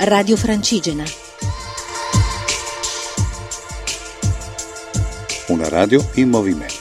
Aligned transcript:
Radio 0.00 0.36
Francigena. 0.36 1.02
Una 5.48 5.68
radio 5.68 6.08
in 6.14 6.28
movimento. 6.28 6.76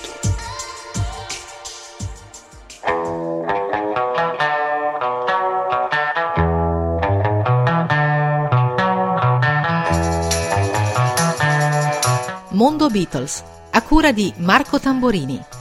Mondo 12.52 12.90
Beatles, 12.90 13.44
a 13.72 13.82
cura 13.82 14.12
di 14.12 14.32
Marco 14.38 14.80
Tamborini. 14.80 15.57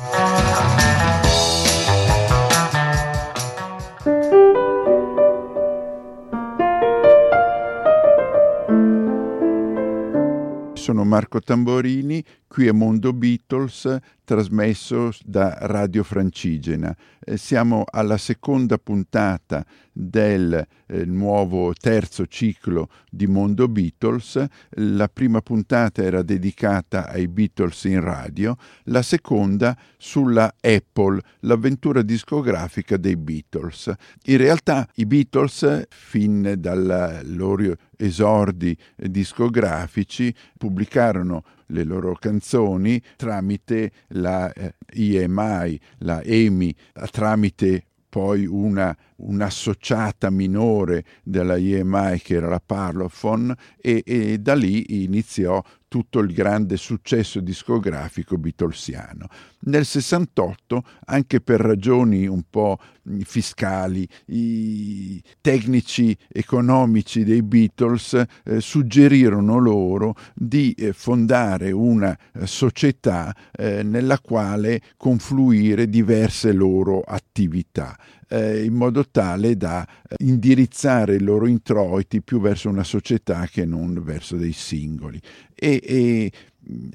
Marco 11.16 11.41
Tamborini, 11.41 12.23
qui 12.56 12.69
è 12.69 12.73
Mondo 12.73 13.12
Beatles, 13.12 13.98
trasmesso 14.24 15.12
da 15.27 15.59
Radio 15.60 16.02
Francigena. 16.02 16.96
Eh, 17.23 17.37
siamo 17.37 17.84
alla 17.84 18.16
seconda 18.16 18.79
puntata 18.79 19.62
del 19.92 20.66
eh, 20.87 21.05
nuovo 21.05 21.74
terzo 21.74 22.24
ciclo 22.24 22.88
di 23.10 23.27
Mondo 23.27 23.69
Beatles. 23.69 24.42
La 24.70 25.06
prima 25.09 25.42
puntata 25.42 26.02
era 26.02 26.23
dedicata 26.23 27.10
ai 27.10 27.29
Beatles 27.29 27.84
in 27.84 28.01
radio, 28.01 28.57
la 28.84 29.02
seconda 29.02 29.77
sulla 29.98 30.54
Apple, 30.59 31.20
l'avventura 31.41 32.01
discografica 32.01 32.96
dei 32.96 33.18
Beatles. 33.18 33.93
In 34.24 34.38
realtà 34.38 34.88
i 34.95 35.04
Beatles, 35.04 35.88
fin 35.91 36.54
dal 36.57 37.20
loro 37.24 37.74
esordi 37.98 38.74
discografici, 38.96 40.34
pubblicarono 40.57 41.43
le 41.66 41.84
loro 41.84 42.14
canzoni 42.14 43.02
tramite 43.16 43.92
la 44.09 44.52
eh, 44.52 44.74
EMI, 44.86 45.80
la 45.98 46.22
EMI, 46.22 46.74
tramite 47.10 47.84
poi 48.09 48.46
una, 48.46 48.96
un'associata 49.16 50.30
minore 50.30 51.04
della 51.22 51.56
EMI 51.56 52.20
che 52.20 52.34
era 52.34 52.48
la 52.48 52.62
Parlophone 52.64 53.54
e, 53.80 54.02
e 54.04 54.38
da 54.38 54.54
lì 54.54 55.04
iniziò 55.04 55.62
tutto 55.88 56.18
il 56.18 56.32
grande 56.32 56.76
successo 56.76 57.40
discografico 57.40 58.37
beatlesiano. 58.37 59.28
Nel 59.60 59.84
68, 59.84 60.82
anche 61.06 61.40
per 61.40 61.60
ragioni 61.60 62.26
un 62.26 62.42
po' 62.50 62.78
fiscali, 63.22 64.06
i 64.26 65.22
tecnici 65.41 66.16
economici 66.28 67.25
dei 67.25 67.42
Beatles 67.42 68.22
eh, 68.44 68.60
suggerirono 68.60 69.59
loro 69.59 70.14
di 70.34 70.72
eh, 70.72 70.92
fondare 70.92 71.70
una 71.70 72.16
eh, 72.32 72.47
società 72.47 73.34
eh, 73.53 73.82
nella 73.82 74.19
quale 74.19 74.82
confluire 74.97 75.88
diverse 75.88 76.53
loro 76.53 77.00
attività. 77.00 77.97
Eh, 78.28 78.65
in 78.65 78.75
modo 78.75 79.05
tale 79.09 79.56
da 79.56 79.87
eh, 79.87 80.16
indirizzare 80.25 81.15
i 81.15 81.21
loro 81.21 81.47
introiti 81.47 82.22
più 82.22 82.41
verso 82.41 82.69
una 82.69 82.83
società 82.83 83.47
che 83.47 83.65
non 83.65 84.03
verso 84.03 84.37
dei 84.37 84.53
singoli. 84.53 85.21
E, 85.55 85.81
e 85.83 86.33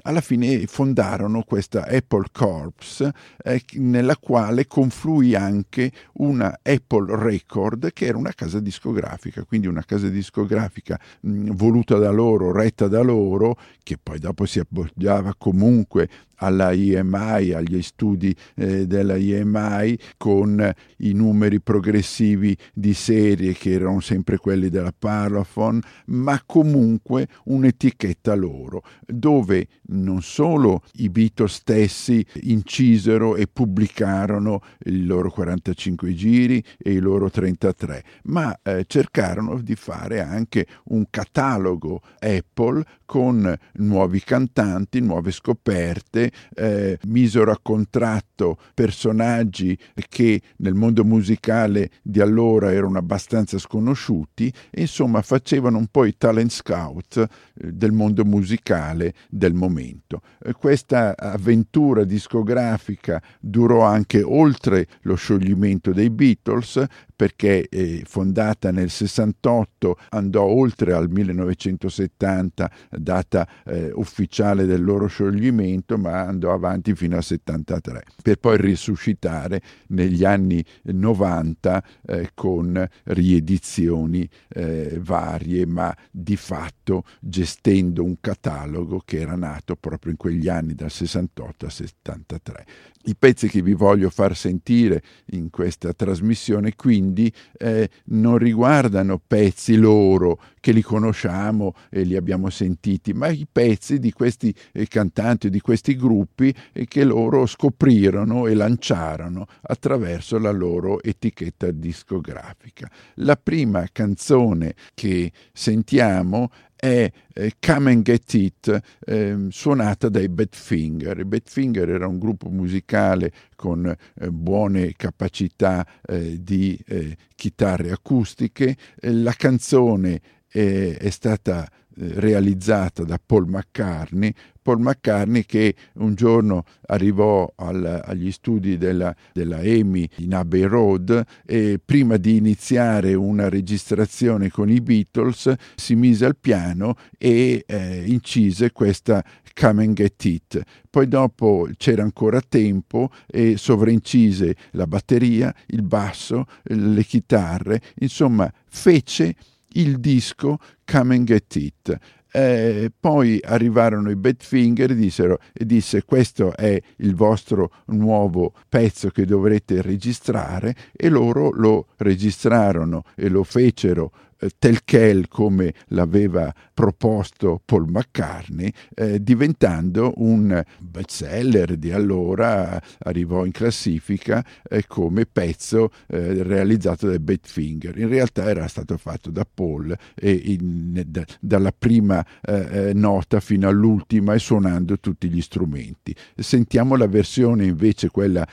alla 0.03 0.21
fine 0.21 0.65
fondarono 0.67 1.43
questa 1.43 1.87
Apple 1.87 2.25
Corps 2.31 3.09
eh, 3.43 3.63
nella 3.73 4.17
quale 4.17 4.67
confluì 4.67 5.35
anche 5.35 5.91
una 6.13 6.59
Apple 6.61 7.15
Record 7.15 7.93
che 7.93 8.05
era 8.05 8.17
una 8.17 8.33
casa 8.33 8.59
discografica, 8.59 9.43
quindi 9.43 9.67
una 9.67 9.83
casa 9.83 10.09
discografica 10.09 10.99
mh, 11.21 11.51
voluta 11.51 11.97
da 11.97 12.11
loro, 12.11 12.51
retta 12.51 12.87
da 12.87 13.01
loro, 13.01 13.57
che 13.83 13.97
poi 14.01 14.19
dopo 14.19 14.45
si 14.45 14.59
appoggiava 14.59 15.33
comunque 15.37 16.09
alla 16.41 16.71
IMI, 16.71 17.51
agli 17.51 17.81
studi 17.81 18.35
eh, 18.55 18.85
della 18.87 19.15
IMI 19.15 19.97
con 20.17 20.73
i 20.97 21.13
numeri 21.13 21.61
progressivi 21.61 22.55
di 22.73 22.93
serie 22.93 23.53
che 23.53 23.71
erano 23.71 23.99
sempre 23.99 24.37
quelli 24.37 24.69
della 24.69 24.93
Parlophone, 24.97 25.81
ma 26.07 26.41
comunque 26.45 27.27
un'etichetta 27.45 28.33
loro, 28.35 28.83
dove 29.05 29.60
non 29.87 30.21
solo 30.21 30.83
i 30.93 31.09
Beatles 31.09 31.53
stessi 31.53 32.25
incisero 32.41 33.35
e 33.35 33.47
pubblicarono 33.47 34.61
i 34.85 35.03
loro 35.03 35.31
45 35.31 36.13
giri 36.13 36.63
e 36.77 36.93
i 36.93 36.99
loro 36.99 37.29
33, 37.29 38.03
ma 38.23 38.57
eh, 38.63 38.85
cercarono 38.87 39.59
di 39.59 39.75
fare 39.75 40.21
anche 40.21 40.67
un 40.85 41.05
catalogo 41.09 42.01
Apple 42.19 42.83
con 43.11 43.53
nuovi 43.73 44.21
cantanti, 44.21 45.01
nuove 45.01 45.31
scoperte, 45.31 46.31
eh, 46.55 46.97
misero 47.07 47.51
a 47.51 47.59
contratto 47.61 48.57
personaggi 48.73 49.77
che 50.07 50.41
nel 50.59 50.75
mondo 50.75 51.03
musicale 51.03 51.89
di 52.01 52.21
allora 52.21 52.71
erano 52.71 52.97
abbastanza 52.97 53.57
sconosciuti 53.57 54.49
e 54.69 54.79
insomma 54.79 55.21
facevano 55.23 55.77
un 55.77 55.87
po' 55.87 56.05
i 56.05 56.15
talent 56.17 56.51
scout 56.51 57.17
eh, 57.17 57.73
del 57.73 57.91
mondo 57.91 58.23
musicale 58.23 59.13
del 59.29 59.55
momento. 59.55 60.21
Eh, 60.41 60.53
questa 60.53 61.13
avventura 61.17 62.05
discografica 62.05 63.21
durò 63.41 63.81
anche 63.81 64.21
oltre 64.23 64.87
lo 65.01 65.15
scioglimento 65.15 65.91
dei 65.91 66.09
Beatles 66.09 66.81
perché 67.21 67.69
eh, 67.69 68.01
fondata 68.03 68.71
nel 68.71 68.89
68 68.89 69.95
andò 70.09 70.43
oltre 70.43 70.93
al 70.93 71.07
1970 71.07 72.71
data 72.89 73.47
eh, 73.63 73.91
ufficiale 73.93 74.65
del 74.65 74.83
loro 74.83 75.05
scioglimento 75.05 75.99
ma 75.99 76.21
andò 76.21 76.51
avanti 76.51 76.95
fino 76.95 77.17
al 77.17 77.23
73 77.23 78.05
per 78.23 78.37
poi 78.37 78.57
risuscitare 78.57 79.61
negli 79.89 80.25
anni 80.25 80.65
90 80.85 81.83
eh, 82.07 82.31
con 82.33 82.89
riedizioni 83.03 84.27
eh, 84.47 84.97
varie 84.99 85.67
ma 85.67 85.95
di 86.09 86.35
fatto 86.35 87.03
gestendo 87.19 88.03
un 88.03 88.15
catalogo 88.19 88.99
che 89.05 89.19
era 89.19 89.35
nato 89.35 89.75
proprio 89.75 90.09
in 90.11 90.17
quegli 90.17 90.47
anni 90.47 90.73
dal 90.73 90.89
68 90.89 91.65
al 91.65 91.71
73 91.71 92.65
i 93.05 93.15
pezzi 93.15 93.47
che 93.47 93.61
vi 93.61 93.73
voglio 93.73 94.09
far 94.09 94.35
sentire 94.35 95.01
in 95.31 95.49
questa 95.49 95.93
trasmissione 95.93 96.75
quindi 96.75 97.31
eh, 97.57 97.89
non 98.05 98.37
riguardano 98.37 99.21
pezzi 99.25 99.75
loro 99.75 100.39
che 100.61 100.71
li 100.71 100.81
conosciamo 100.81 101.73
e 101.89 102.03
li 102.03 102.15
abbiamo 102.15 102.49
sentiti, 102.49 103.13
ma 103.13 103.27
i 103.27 103.47
pezzi 103.51 103.99
di 103.99 104.13
questi 104.13 104.53
eh, 104.71 104.87
cantanti, 104.87 105.49
di 105.49 105.59
questi 105.59 105.95
gruppi 105.95 106.53
eh, 106.71 106.85
che 106.85 107.03
loro 107.03 107.45
scoprirono 107.45 108.47
e 108.47 108.53
lanciarono 108.53 109.47
attraverso 109.61 110.37
la 110.37 110.51
loro 110.51 111.01
etichetta 111.01 111.71
discografica. 111.71 112.89
La 113.15 113.35
prima 113.35 113.87
canzone 113.91 114.75
che 114.93 115.31
sentiamo 115.51 116.51
è 116.81 117.11
eh, 117.35 117.53
Come 117.59 117.91
and 117.91 118.01
Get 118.01 118.33
It, 118.33 118.81
eh, 119.05 119.37
suonata 119.49 120.09
dai 120.09 120.27
Badfinger. 120.29 121.19
I 121.19 121.25
Badfinger 121.25 121.87
era 121.87 122.07
un 122.07 122.17
gruppo 122.17 122.49
musicale 122.49 123.31
con 123.55 123.85
eh, 123.85 124.31
buone 124.31 124.93
capacità 124.95 125.85
eh, 126.03 126.41
di 126.41 126.75
eh, 126.87 127.15
chitarre 127.35 127.91
acustiche. 127.91 128.75
Eh, 128.99 129.11
la 129.11 129.33
canzone 129.33 130.21
è 130.53 131.09
stata 131.11 131.65
realizzata 131.95 133.03
da 133.03 133.19
Paul 133.23 133.47
McCartney, 133.47 134.33
Paul 134.61 134.79
McCartney 134.79 135.43
che 135.43 135.75
un 135.95 136.13
giorno 136.13 136.63
arrivò 136.87 137.51
al, 137.55 138.01
agli 138.05 138.31
studi 138.31 138.77
della, 138.77 139.13
della 139.33 139.61
EMI 139.61 140.09
in 140.17 140.35
Abbey 140.35 140.63
Road 140.63 141.23
e 141.45 141.79
prima 141.83 142.17
di 142.17 142.37
iniziare 142.37 143.13
una 143.13 143.49
registrazione 143.49 144.49
con 144.49 144.69
i 144.69 144.79
Beatles 144.81 145.53
si 145.75 145.95
mise 145.95 146.25
al 146.25 146.37
piano 146.37 146.95
e 147.17 147.63
eh, 147.65 148.03
incise 148.05 148.71
questa 148.71 149.23
Come 149.53 149.83
and 149.83 149.95
Get 149.95 150.23
It. 150.25 150.61
Poi 150.89 151.07
dopo 151.07 151.67
c'era 151.77 152.03
ancora 152.03 152.41
tempo 152.41 153.09
e 153.27 153.57
sovraincise 153.57 154.55
la 154.71 154.87
batteria, 154.87 155.53
il 155.67 155.81
basso, 155.83 156.45
le 156.63 157.03
chitarre, 157.03 157.81
insomma 157.99 158.51
fece 158.69 159.35
il 159.73 159.99
disco 159.99 160.57
Come 160.91 161.15
and 161.15 161.25
Get 161.25 161.55
It. 161.55 161.97
Eh, 162.33 162.91
poi 162.97 163.39
arrivarono 163.41 164.09
i 164.09 164.15
Badfinger 164.15 164.91
e, 164.91 165.39
e 165.53 165.65
disse 165.65 166.03
questo 166.03 166.55
è 166.55 166.81
il 166.97 167.15
vostro 167.15 167.71
nuovo 167.87 168.53
pezzo 168.69 169.09
che 169.09 169.25
dovrete 169.25 169.81
registrare 169.81 170.75
e 170.93 171.09
loro 171.09 171.51
lo 171.51 171.87
registrarono 171.97 173.03
e 173.15 173.27
lo 173.27 173.43
fecero 173.43 174.11
tel 174.57 174.83
quel 174.83 175.27
come 175.27 175.73
l'aveva 175.87 176.53
proposto 176.73 177.61
Paul 177.63 177.89
McCartney, 177.89 178.71
eh, 178.95 179.21
diventando 179.21 180.13
un 180.17 180.63
bestseller 180.79 181.77
di 181.77 181.91
allora, 181.91 182.81
arrivò 182.99 183.45
in 183.45 183.51
classifica 183.51 184.43
eh, 184.67 184.85
come 184.87 185.25
pezzo 185.25 185.91
eh, 186.07 186.43
realizzato 186.43 187.09
da 187.09 187.19
Badfinger. 187.19 187.97
In 187.97 188.09
realtà 188.09 188.49
era 188.49 188.67
stato 188.67 188.97
fatto 188.97 189.29
da 189.29 189.45
Paul 189.51 189.95
e 190.15 190.31
in, 190.31 191.03
da, 191.05 191.23
dalla 191.39 191.71
prima 191.71 192.25
eh, 192.41 192.89
eh, 192.89 192.93
nota 192.93 193.39
fino 193.39 193.67
all'ultima 193.67 194.33
e 194.33 194.39
suonando 194.39 194.99
tutti 194.99 195.29
gli 195.29 195.41
strumenti. 195.41 196.15
Sentiamo 196.35 196.95
la 196.95 197.07
versione 197.07 197.65
invece 197.65 198.09
quella 198.09 198.47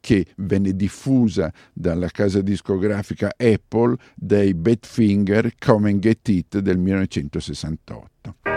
che 0.00 0.26
venne 0.36 0.74
diffusa 0.74 1.52
dalla 1.72 2.08
casa 2.08 2.40
discografica 2.40 3.32
Apple 3.36 3.96
dei 4.14 4.54
Badfinger 4.54 5.15
Come 5.58 5.88
and 5.88 6.00
Get 6.00 6.28
It 6.28 6.60
del 6.60 6.78
1968. 6.78 8.55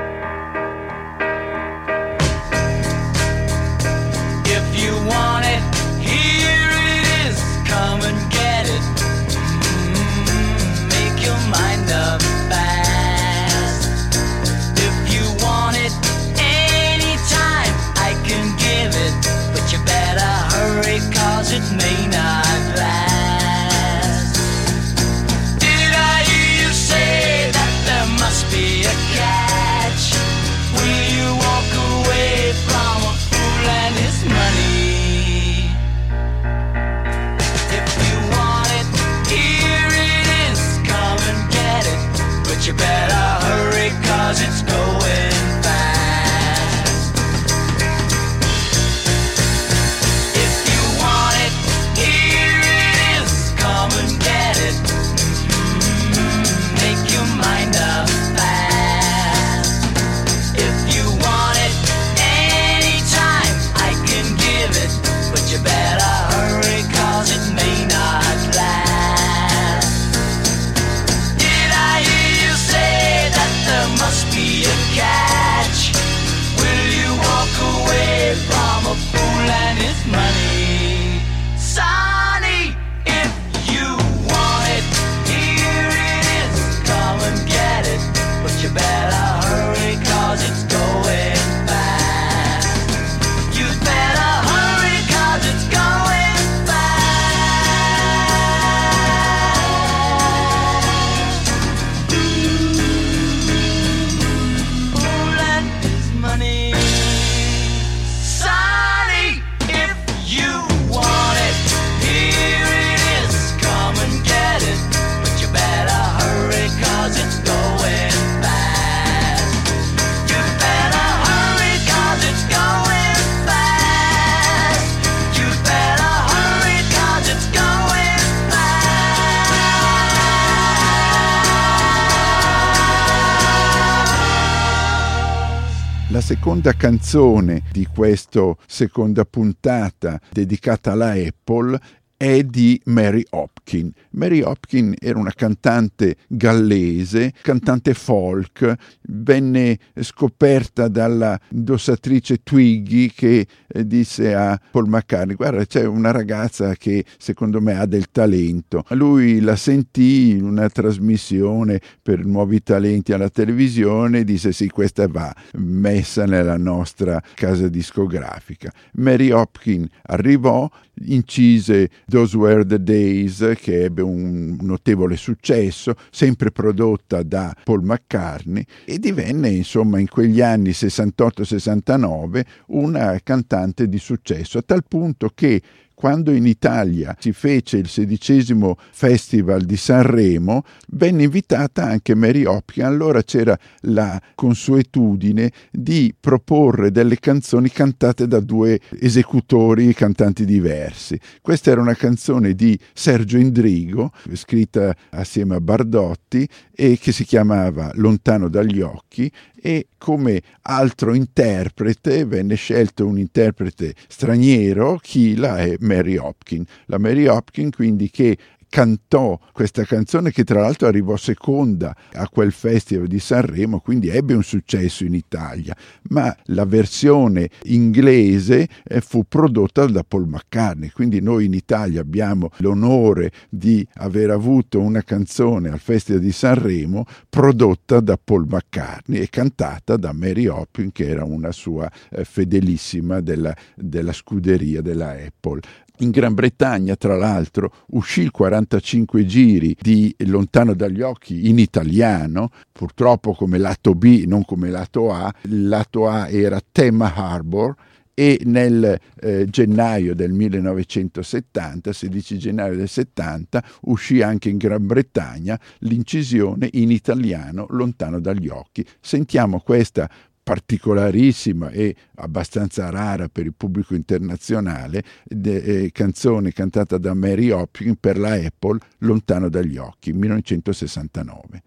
Seconda 136.21 136.73
canzone 136.73 137.61
di 137.71 137.85
questa 137.85 138.55
seconda 138.65 139.25
puntata 139.25 140.19
dedicata 140.31 140.91
alla 140.91 141.11
Apple 141.11 141.79
è 142.19 142.43
di 142.43 142.77
Mary 142.87 143.23
Hopkin. 143.29 143.89
Mary 144.09 144.41
Hopkin 144.41 144.93
era 144.99 145.17
una 145.17 145.31
cantante 145.31 146.17
gallese, 146.27 147.31
cantante 147.41 147.93
folk, 147.93 148.75
venne 149.03 149.79
scoperta 150.01 150.89
dalla 150.89 151.39
indossatrice 151.51 152.43
Twiggy 152.43 153.07
che 153.07 153.47
eh, 153.65 153.87
disse 153.87 154.35
a 154.35 154.59
Paul 154.69 154.89
McCartney 154.89 155.35
guarda 155.35 155.65
c'è 155.65 155.85
una 155.85 156.11
ragazza 156.11 156.75
che 156.75 157.05
secondo 157.17 157.61
me 157.61 157.79
ha 157.79 157.85
del 157.85 158.11
talento. 158.11 158.83
Lui 158.89 159.39
la 159.39 159.55
sentì 159.55 160.31
in 160.31 160.43
una 160.43 160.67
trasmissione 160.67 161.79
per 162.01 162.25
nuovi 162.25 162.61
talenti 162.61 163.13
alla 163.13 163.29
televisione 163.29 164.19
e 164.19 164.23
disse 164.25 164.51
sì 164.51 164.67
questa 164.67 165.07
va 165.07 165.33
messa 165.53 166.25
nella 166.25 166.57
nostra 166.57 167.23
casa 167.35 167.69
discografica. 167.69 168.73
Mary 168.95 169.31
Hopkin 169.31 169.87
arrivò, 170.07 170.69
incise 171.05 171.89
Those 172.09 172.35
Were 172.35 172.65
the 172.65 172.81
Days, 172.81 173.53
che 173.57 173.83
ebbe 173.83 174.01
un 174.01 174.57
notevole 174.61 175.15
successo, 175.15 175.93
sempre 176.09 176.51
prodotta 176.51 177.23
da 177.23 177.55
Paul 177.63 177.83
McCartney, 177.83 178.65
e 178.85 178.99
divenne, 178.99 179.49
insomma, 179.49 179.99
in 179.99 180.07
quegli 180.07 180.41
anni 180.41 180.71
68-69 180.71 182.41
una 182.67 183.19
cantante 183.23 183.87
di 183.87 183.99
successo, 183.99 184.57
a 184.57 184.63
tal 184.63 184.83
punto 184.87 185.31
che 185.33 185.61
quando 185.99 186.31
in 186.31 186.45
Italia 186.45 187.13
si 187.19 187.33
fece 187.33 187.75
il 187.75 187.89
sedicesimo 187.89 188.77
Festival 188.91 189.63
di 189.63 189.75
Sanremo, 189.75 190.63
venne 190.91 191.23
invitata 191.23 191.83
anche 191.83 192.15
Mary 192.15 192.45
Hopkins. 192.45 192.87
Allora 192.87 193.21
c'era 193.21 193.59
la 193.81 194.17
consuetudine 194.33 195.51
di 195.69 196.15
proporre 196.17 196.91
delle 196.91 197.19
canzoni 197.19 197.69
cantate 197.69 198.29
da 198.29 198.39
due 198.39 198.79
esecutori, 198.97 199.93
cantanti 199.93 200.45
diversi. 200.45 201.19
Questa 201.41 201.71
era 201.71 201.81
una 201.81 201.95
canzone 201.95 202.53
di 202.53 202.79
Sergio 202.93 203.37
Indrigo, 203.37 204.13
scritta 204.35 204.95
assieme 205.09 205.55
a 205.55 205.59
Bardotti, 205.59 206.47
e 206.73 206.97
che 206.97 207.11
si 207.11 207.25
chiamava 207.25 207.91
Lontano 207.95 208.47
dagli 208.47 208.79
occhi 208.79 209.29
e 209.61 209.87
come 209.97 210.41
altro 210.63 211.13
interprete 211.13 212.25
venne 212.25 212.55
scelto 212.55 213.05
un 213.05 213.17
interprete 213.17 213.93
straniero, 214.07 214.99
Kila 215.01 215.59
e 215.59 215.77
Mary 215.79 216.17
Hopkin. 216.17 216.65
La 216.85 216.97
Mary 216.97 217.27
Hopkin 217.27 217.71
quindi 217.71 218.09
che 218.09 218.37
cantò 218.69 219.39
questa 219.51 219.83
canzone 219.83 220.31
che 220.31 220.43
tra 220.43 220.61
l'altro 220.61 220.87
arrivò 220.87 221.17
seconda 221.17 221.95
a 222.13 222.29
quel 222.29 222.51
festival 222.51 223.07
di 223.07 223.19
Sanremo, 223.19 223.79
quindi 223.79 224.09
ebbe 224.09 224.33
un 224.33 224.43
successo 224.43 225.03
in 225.03 225.15
Italia, 225.15 225.75
ma 226.09 226.35
la 226.45 226.65
versione 226.65 227.49
inglese 227.63 228.67
eh, 228.83 229.01
fu 229.01 229.25
prodotta 229.27 229.85
da 229.87 230.03
Paul 230.03 230.27
McCartney, 230.27 230.89
quindi 230.89 231.19
noi 231.19 231.45
in 231.45 231.53
Italia 231.53 232.01
abbiamo 232.01 232.51
l'onore 232.57 233.31
di 233.49 233.85
aver 233.95 234.29
avuto 234.29 234.79
una 234.79 235.01
canzone 235.01 235.69
al 235.69 235.79
festival 235.79 236.21
di 236.21 236.31
Sanremo 236.31 237.05
prodotta 237.27 237.99
da 237.99 238.17
Paul 238.23 238.45
McCartney 238.47 239.19
e 239.19 239.29
cantata 239.29 239.97
da 239.97 240.13
Mary 240.13 240.45
Hopkins 240.45 240.91
che 240.93 241.07
era 241.07 241.23
una 241.23 241.51
sua 241.51 241.89
eh, 242.11 242.23
fedelissima 242.23 243.19
della, 243.21 243.55
della 243.75 244.13
scuderia 244.13 244.81
della 244.81 245.11
Apple. 245.11 245.61
In 246.01 246.11
Gran 246.11 246.33
Bretagna, 246.33 246.95
tra 246.95 247.17
l'altro, 247.17 247.73
uscì 247.87 248.21
il 248.21 248.31
45 248.31 249.25
giri 249.25 249.75
di 249.77 250.15
Lontano 250.19 250.73
dagli 250.73 251.01
occhi 251.01 251.49
in 251.49 251.59
italiano, 251.59 252.51
purtroppo 252.71 253.33
come 253.33 253.57
lato 253.57 253.93
B, 253.95 254.23
non 254.25 254.45
come 254.45 254.69
lato 254.69 255.11
A. 255.11 255.33
Il 255.41 255.67
lato 255.67 256.07
A 256.07 256.29
era 256.29 256.61
Tema 256.71 257.13
Harbor 257.13 257.75
e 258.19 258.41
nel 258.43 258.99
eh, 259.19 259.45
gennaio 259.49 260.13
del 260.13 260.31
1970, 260.31 261.93
16 261.93 262.37
gennaio 262.37 262.75
del 262.75 262.89
70, 262.89 263.63
uscì 263.83 264.21
anche 264.21 264.49
in 264.49 264.57
Gran 264.57 264.85
Bretagna 264.85 265.59
l'incisione 265.79 266.69
in 266.73 266.91
italiano 266.91 267.65
Lontano 267.69 268.21
dagli 268.21 268.47
occhi. 268.47 268.85
Sentiamo 269.01 269.59
questa 269.59 270.09
particolarissima 270.49 271.69
e 271.69 271.95
abbastanza 272.15 272.89
rara 272.89 273.29
per 273.29 273.45
il 273.45 273.53
pubblico 273.55 273.93
internazionale, 273.93 275.03
de, 275.23 275.57
eh, 275.57 275.91
canzone 275.91 276.51
cantata 276.53 276.97
da 276.97 277.13
Mary 277.13 277.51
Hopkins 277.51 277.97
per 277.99 278.17
la 278.17 278.33
Apple 278.33 278.79
Lontano 278.99 279.47
dagli 279.47 279.77
occhi, 279.77 280.11
1969. 280.11 281.61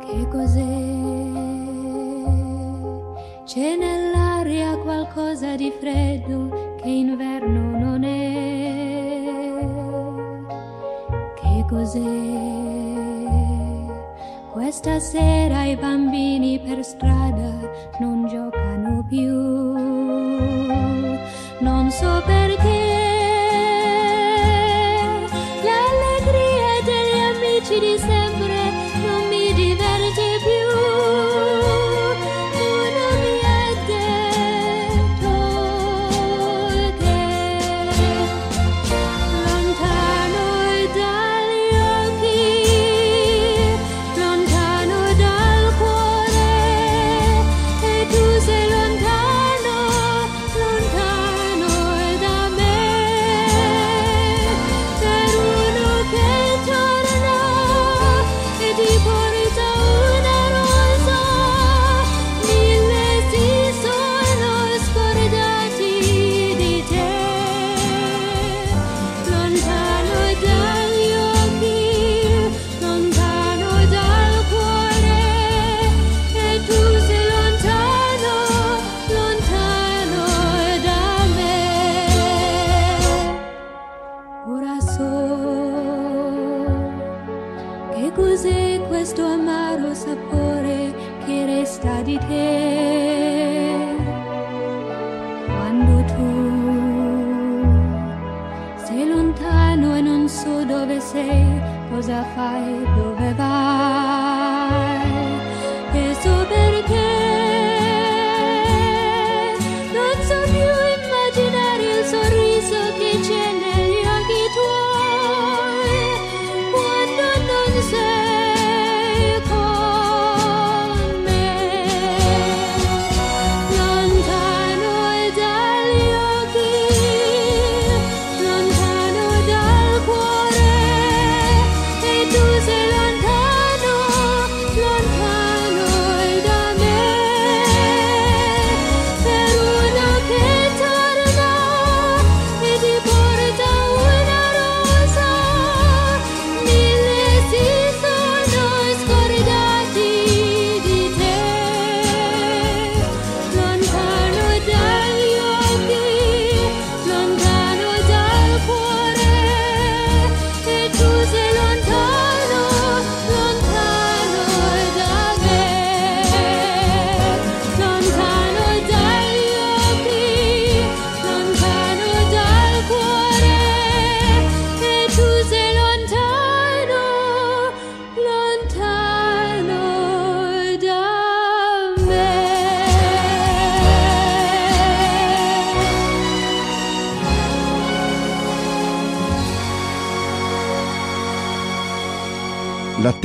Che 0.00 0.28
cos'è? 0.28 0.90
C'è 3.46 3.76
nell'aria 3.78 4.76
qualcosa 4.76 5.56
di 5.56 5.72
freddo 5.80 6.76
che 6.82 6.90
inverno 6.90 7.61
cos'è. 11.72 13.30
Questa 14.52 15.00
sera 15.00 15.64
i 15.64 15.76
bambini 15.76 16.60
per 16.60 16.84
strada 16.84 17.50
non 17.98 18.28
giocano 18.28 19.02
più, 19.08 19.61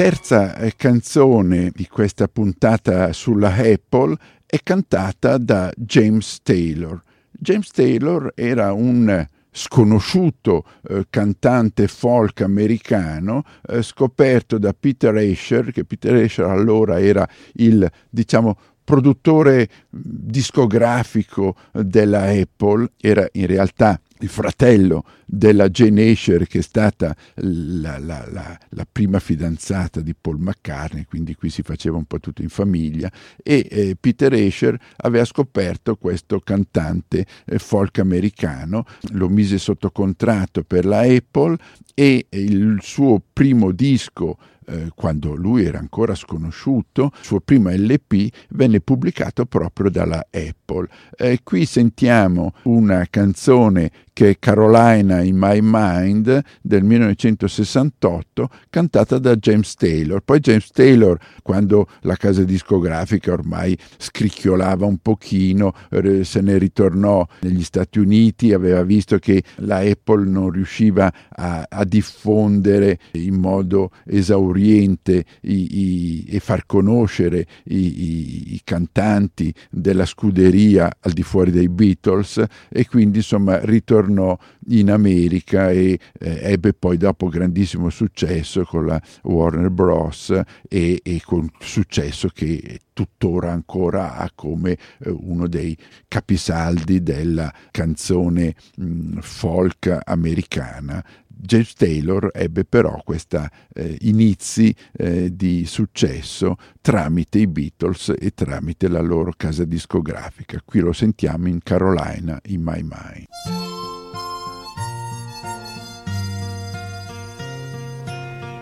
terza 0.09 0.55
eh, 0.55 0.73
canzone 0.77 1.69
di 1.75 1.85
questa 1.85 2.29
puntata 2.29 3.11
sulla 3.11 3.53
Apple 3.53 4.15
è 4.45 4.57
cantata 4.63 5.37
da 5.37 5.69
James 5.75 6.39
Taylor. 6.43 7.01
James 7.29 7.69
Taylor 7.71 8.31
era 8.33 8.71
un 8.71 9.27
sconosciuto 9.51 10.63
eh, 10.87 11.07
cantante 11.09 11.89
folk 11.89 12.39
americano 12.39 13.43
eh, 13.67 13.81
scoperto 13.81 14.57
da 14.57 14.73
Peter 14.73 15.13
Asher, 15.13 15.73
che 15.73 15.83
Peter 15.83 16.15
Asher 16.23 16.45
allora 16.45 17.01
era 17.01 17.27
il 17.55 17.85
diciamo 18.09 18.57
produttore 18.85 19.67
discografico 19.89 21.57
della 21.73 22.29
Apple, 22.29 22.91
era 23.01 23.27
in 23.33 23.47
realtà 23.47 23.99
il 24.19 24.29
fratello 24.29 25.03
della 25.25 25.69
Jane 25.69 26.11
Asher, 26.11 26.47
che 26.47 26.59
è 26.59 26.61
stata 26.61 27.15
la, 27.35 27.99
la, 27.99 28.25
la, 28.31 28.57
la, 28.69 28.87
prima 28.89 29.19
fidanzata 29.19 30.01
di 30.01 30.15
Paul 30.19 30.39
McCartney, 30.39 31.05
quindi 31.05 31.35
qui 31.35 31.49
si 31.49 31.61
faceva 31.61 31.97
un 31.97 32.05
po' 32.05 32.19
tutto 32.19 32.41
in 32.41 32.49
famiglia, 32.49 33.11
e 33.43 33.67
eh, 33.69 33.97
Peter 33.99 34.31
Asher 34.33 34.79
aveva 34.97 35.25
scoperto 35.25 35.95
questo 35.95 36.39
cantante 36.39 37.25
eh, 37.45 37.59
folk 37.59 37.99
americano, 37.99 38.85
lo 39.11 39.27
mise 39.29 39.57
sotto 39.57 39.91
contratto 39.91 40.63
per 40.63 40.85
la 40.85 41.01
Apple 41.01 41.57
e 41.93 42.27
il 42.29 42.77
suo 42.81 43.21
primo 43.33 43.71
disco 43.71 44.37
eh, 44.67 44.89
quando 44.93 45.33
lui 45.33 45.65
era 45.65 45.79
ancora 45.79 46.13
sconosciuto, 46.13 47.11
il 47.17 47.23
suo 47.25 47.39
primo 47.39 47.69
LP 47.69 48.27
venne 48.49 48.81
pubblicato 48.81 49.45
proprio 49.45 49.89
dalla 49.89 50.25
Apple. 50.29 50.87
Eh, 51.15 51.39
qui 51.43 51.65
sentiamo 51.65 52.53
una 52.63 53.07
canzone 53.09 53.91
che 54.11 54.31
è 54.31 54.35
Carolina 54.39 55.21
in 55.21 55.37
My 55.37 55.59
Mind 55.61 56.41
del 56.61 56.83
1968, 56.83 58.49
cantata 58.69 59.19
da 59.19 59.35
James 59.35 59.75
Taylor. 59.75 60.21
Poi 60.21 60.39
James 60.39 60.71
Taylor, 60.71 61.19
quando 61.43 61.87
la 62.01 62.15
casa 62.15 62.43
discografica 62.43 63.31
ormai 63.31 63.77
scricchiolava 63.97 64.87
un 64.87 64.97
pochino, 64.97 65.73
eh, 65.91 66.23
se 66.23 66.41
ne 66.41 66.57
ritornò 66.57 67.25
negli 67.41 67.63
Stati 67.63 67.99
Uniti, 67.99 68.53
aveva 68.53 68.81
visto 68.81 69.19
che 69.19 69.43
la 69.57 69.77
Apple 69.77 70.25
non 70.27 70.49
riusciva 70.49 71.13
a, 71.29 71.67
a 71.69 71.83
diffondere 71.85 72.97
in 73.11 73.35
modo 73.35 73.91
esaurito 74.03 74.55
Oriente 74.57 75.23
i, 75.41 75.79
i, 75.79 76.25
e 76.27 76.39
far 76.39 76.65
conoscere 76.65 77.45
i, 77.65 78.55
i, 78.55 78.61
cantanti 78.63 79.53
della 79.69 80.05
scuderia 80.05 80.89
al 80.99 81.11
di 81.11 81.21
fuori 81.21 81.51
dei 81.51 81.69
Beatles 81.69 82.43
e 82.67 82.85
quindi 82.87 83.19
insomma 83.19 83.59
ritornò 83.63 84.37
in 84.69 84.89
America 84.89 85.69
e 85.69 85.99
eh, 86.19 86.39
ebbe 86.41 86.73
poi 86.73 86.97
dopo 86.97 87.29
grandissimo 87.29 87.89
successo 87.89 88.63
con 88.65 88.87
la 88.87 89.01
Warner 89.23 89.69
Bros. 89.69 90.33
e, 90.67 90.99
e 91.03 91.21
con 91.23 91.47
successo 91.59 92.29
che 92.29 92.79
tuttora 92.93 93.51
ancora 93.51 94.15
ha 94.15 94.31
come 94.33 94.71
eh, 94.71 95.09
uno 95.09 95.47
dei 95.47 95.77
capisaldi 96.07 97.03
della 97.03 97.53
canzone 97.69 98.55
mh, 98.75 99.19
folk 99.19 99.99
americana. 100.03 101.03
James 101.39 101.73
Taylor 101.73 102.29
ebbe 102.33 102.65
però 102.65 103.01
questi 103.03 103.37
eh, 103.73 103.97
inizi 104.01 104.75
eh, 104.93 105.35
di 105.35 105.65
successo 105.65 106.55
tramite 106.81 107.39
i 107.39 107.47
Beatles 107.47 108.13
e 108.17 108.31
tramite 108.33 108.87
la 108.87 109.01
loro 109.01 109.33
casa 109.35 109.63
discografica. 109.63 110.61
Qui 110.63 110.79
lo 110.79 110.93
sentiamo 110.93 111.47
in 111.47 111.59
Carolina, 111.61 112.39
in 112.45 112.61
My 112.61 112.81
Mind. 112.81 113.27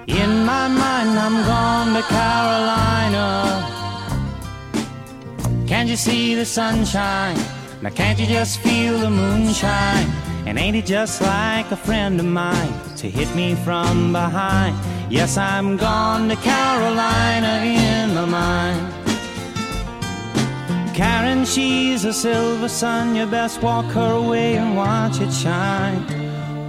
In 0.07 0.43
my 0.43 0.67
mind 0.67 1.17
I'm 1.17 1.43
gone 1.45 1.93
to 1.93 2.01
Carolina 2.07 3.75
Can't 5.67 5.89
you 5.89 5.95
see 5.95 6.35
the 6.35 6.45
sunshine? 6.45 7.37
Now 7.81 7.89
can't 7.89 8.19
you 8.19 8.27
just 8.27 8.59
feel 8.59 8.99
the 8.99 9.09
moonshine? 9.09 10.24
And 10.45 10.59
ain't 10.59 10.75
it 10.75 10.85
just 10.85 11.21
like 11.21 11.71
a 11.71 11.75
friend 11.75 12.19
of 12.19 12.25
mine 12.25 12.73
to 12.97 13.09
hit 13.09 13.33
me 13.35 13.55
from 13.55 14.11
behind? 14.11 14.75
Yes, 15.11 15.37
I'm 15.37 15.75
gone 15.75 16.29
to 16.29 16.35
Carolina 16.35 17.61
in 17.63 18.13
my 18.13 18.25
mind. 18.25 19.05
Karen, 20.95 21.45
she's 21.45 22.05
a 22.05 22.13
silver 22.13 22.69
sun. 22.69 23.15
You 23.15 23.25
best 23.25 23.61
walk 23.61 23.85
her 23.93 24.21
way 24.21 24.55
and 24.55 24.77
watch 24.77 25.19
it 25.19 25.33
shine. 25.33 26.01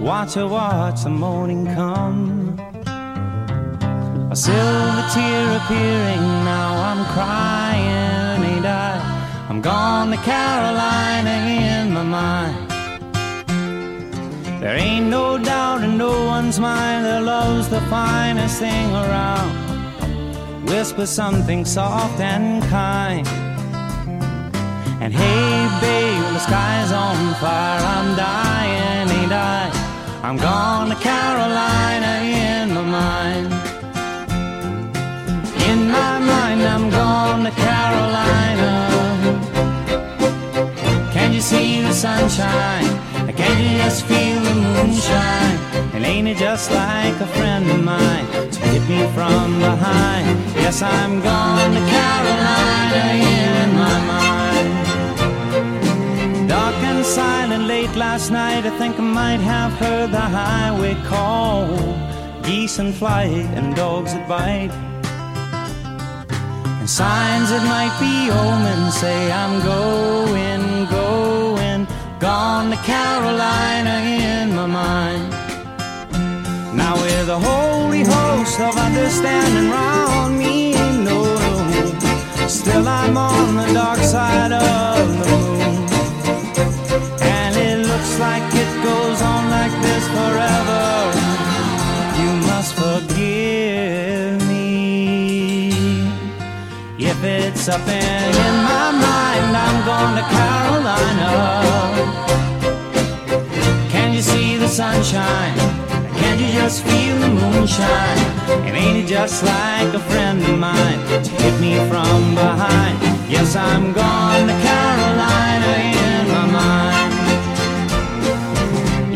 Watch 0.01 0.33
her 0.33 0.47
watch 0.47 1.03
the 1.03 1.09
morning 1.09 1.65
come. 1.73 2.59
A 4.29 4.35
silver 4.35 5.05
tear 5.13 5.57
appearing, 5.57 6.25
now 6.43 6.73
I'm 6.89 7.05
crying, 7.13 8.43
ain't 8.43 8.65
I? 8.65 9.45
I'm 9.49 9.61
gone 9.61 10.11
to 10.11 10.17
Carolina 10.17 11.29
in 11.47 11.93
my 11.93 12.03
mind. 12.03 12.56
There 14.59 14.75
ain't 14.75 15.05
no 15.05 15.37
doubt 15.37 15.83
in 15.83 15.99
no 15.99 16.25
one's 16.25 16.59
mind 16.59 17.05
that 17.05 17.21
love's 17.21 17.69
the 17.69 17.79
finest 17.81 18.59
thing 18.59 18.91
around. 18.91 19.51
Whisper 20.65 21.05
something 21.05 21.63
soft 21.63 22.19
and 22.19 22.63
kind. 22.63 23.27
And 24.99 25.13
hey, 25.13 25.69
babe, 25.79 26.33
the 26.33 26.39
sky's 26.39 26.91
on 26.91 27.35
fire. 27.35 27.81
I'm 27.95 28.15
dying, 28.17 29.09
ain't 29.19 29.31
I? 29.31 29.69
I'm 30.23 30.37
gone 30.37 30.89
to 30.89 30.95
Carolina 30.95 32.11
in 32.23 32.73
my 32.73 32.81
mind. 32.81 33.53
In 35.69 35.91
my 35.91 36.17
mind, 36.17 36.63
I'm 36.63 36.89
gone 36.89 37.43
to 37.43 37.51
Carolina. 37.51 38.71
Can 41.13 41.31
you 41.31 41.41
see 41.41 41.81
the 41.81 41.93
sunshine? 41.93 43.07
Can 43.37 43.63
you 43.63 43.77
just 43.77 44.03
feel 44.05 44.36
moonshine? 44.87 45.57
And 45.93 46.05
ain't 46.05 46.27
it 46.27 46.37
just 46.37 46.71
like 46.71 47.19
a 47.19 47.27
friend 47.27 47.69
of 47.69 47.83
mine 47.83 48.25
to 48.51 48.59
hit 48.71 48.83
me 48.89 49.05
from 49.13 49.59
behind? 49.59 50.25
Yes, 50.55 50.81
I'm 50.81 51.21
gone 51.21 51.71
to 51.77 51.83
Carolina 51.95 53.03
in 53.35 53.75
my 53.83 53.99
mind. 54.13 54.69
Dark 56.49 56.75
and 56.75 57.05
silent 57.05 57.65
late 57.65 57.95
last 57.95 58.31
night, 58.31 58.65
I 58.65 58.69
think 58.77 58.99
I 58.99 59.03
might 59.03 59.41
have 59.53 59.73
heard 59.73 60.11
the 60.11 60.27
highway 60.39 60.95
call. 61.05 61.67
Geese 62.43 62.79
in 62.79 62.93
flight 62.93 63.45
and 63.57 63.75
dogs 63.75 64.13
that 64.13 64.27
bite. 64.27 64.71
And 66.79 66.89
signs 66.89 67.49
that 67.49 67.63
might 67.75 67.95
be 67.99 68.31
omens 68.31 68.95
say 68.95 69.31
I'm 69.31 69.59
going, 69.73 70.85
going, 70.89 71.87
gone 72.19 72.69
to 72.71 72.77
Carolina 72.77 73.95
in 74.23 74.36
my 74.77 74.83
mind. 74.83 75.29
Now 76.81 76.93
with 77.01 77.29
a 77.37 77.39
holy 77.49 78.03
host 78.15 78.59
of 78.59 78.73
understanding 78.87 79.69
round 79.71 80.37
me, 80.37 80.73
no, 81.07 81.17
no, 81.43 82.47
still 82.47 82.87
I'm 82.87 83.17
on 83.17 83.55
the 83.61 83.67
dark 83.73 83.99
side 83.99 84.51
of 84.51 85.03
the 85.19 85.27
moon. 85.33 85.75
And 87.37 87.53
it 87.67 87.79
looks 87.91 88.13
like 88.25 88.47
it 88.63 88.71
goes 88.89 89.19
on 89.31 89.41
like 89.57 89.75
this 89.85 90.05
forever. 90.17 90.85
You 92.21 92.31
must 92.49 92.71
forgive 92.83 94.37
me 94.51 94.67
if 97.11 97.19
it's 97.23 97.65
up 97.75 97.87
in 97.87 98.53
my 98.71 98.87
mind, 99.07 99.49
I'm 99.65 99.77
going 99.89 100.13
to 100.19 100.25
Carolina. 100.35 102.26
You 104.17 104.23
see 104.23 104.57
the 104.57 104.67
sunshine? 104.67 105.55
Can't 106.17 106.41
you 106.41 106.47
just 106.47 106.83
feel 106.83 107.19
the 107.19 107.27
moonshine? 107.27 108.17
And 108.65 108.75
ain't 108.75 108.97
it 108.97 109.05
just 109.05 109.43
like 109.43 109.93
a 109.93 109.99
friend 109.99 110.41
of 110.41 110.57
mine 110.57 110.99
to 111.07 111.29
hit 111.37 111.61
me 111.61 111.75
from 111.87 112.33
behind? 112.33 112.97
Yes, 113.29 113.55
I'm 113.55 113.93
gone 113.93 114.47
to 114.47 114.57
Carolina 114.65 115.71
in 115.93 116.27
my 116.33 116.45
mind. 116.59 117.13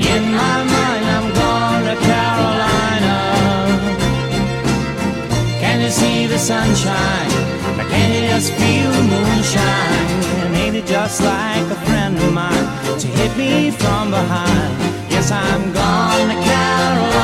In 0.05 0.23
my 0.37 0.57
mind, 0.75 1.05
I'm 1.15 1.33
gone 1.33 1.83
to 1.89 1.95
Carolina. 2.05 3.15
Can 5.61 5.81
you 5.81 5.89
see 5.89 6.27
the 6.27 6.37
sunshine? 6.37 7.31
Can 7.89 8.13
you 8.13 8.29
just 8.29 8.53
feel 8.53 8.91
the 8.91 9.03
moonshine? 9.09 10.40
Just 10.79 11.21
like 11.21 11.69
a 11.69 11.75
friend 11.85 12.17
of 12.17 12.33
mine 12.33 12.99
to 12.99 13.07
hit 13.07 13.37
me 13.37 13.71
from 13.71 14.09
behind? 14.09 14.79
Yes, 15.11 15.29
I'm 15.29 15.73
gone 15.73 16.29
to 16.29 16.33
Carolina 16.33 17.20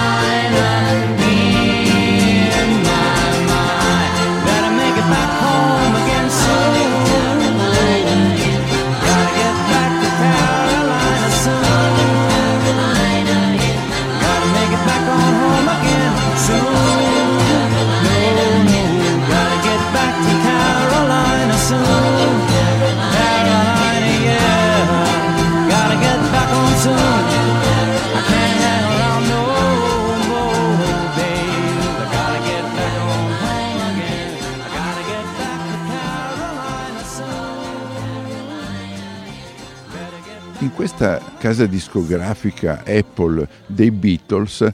questa 40.87 41.19
casa 41.37 41.65
discografica 41.65 42.81
Apple 42.85 43.45
dei 43.65 43.91
Beatles, 43.91 44.65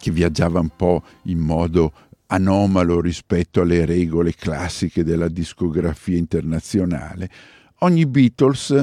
che 0.00 0.10
viaggiava 0.10 0.58
un 0.58 0.70
po' 0.74 1.04
in 1.26 1.38
modo 1.38 1.92
anomalo 2.26 3.00
rispetto 3.00 3.60
alle 3.60 3.84
regole 3.84 4.34
classiche 4.34 5.04
della 5.04 5.28
discografia 5.28 6.16
internazionale, 6.16 7.30
ogni 7.78 8.04
Beatles 8.04 8.82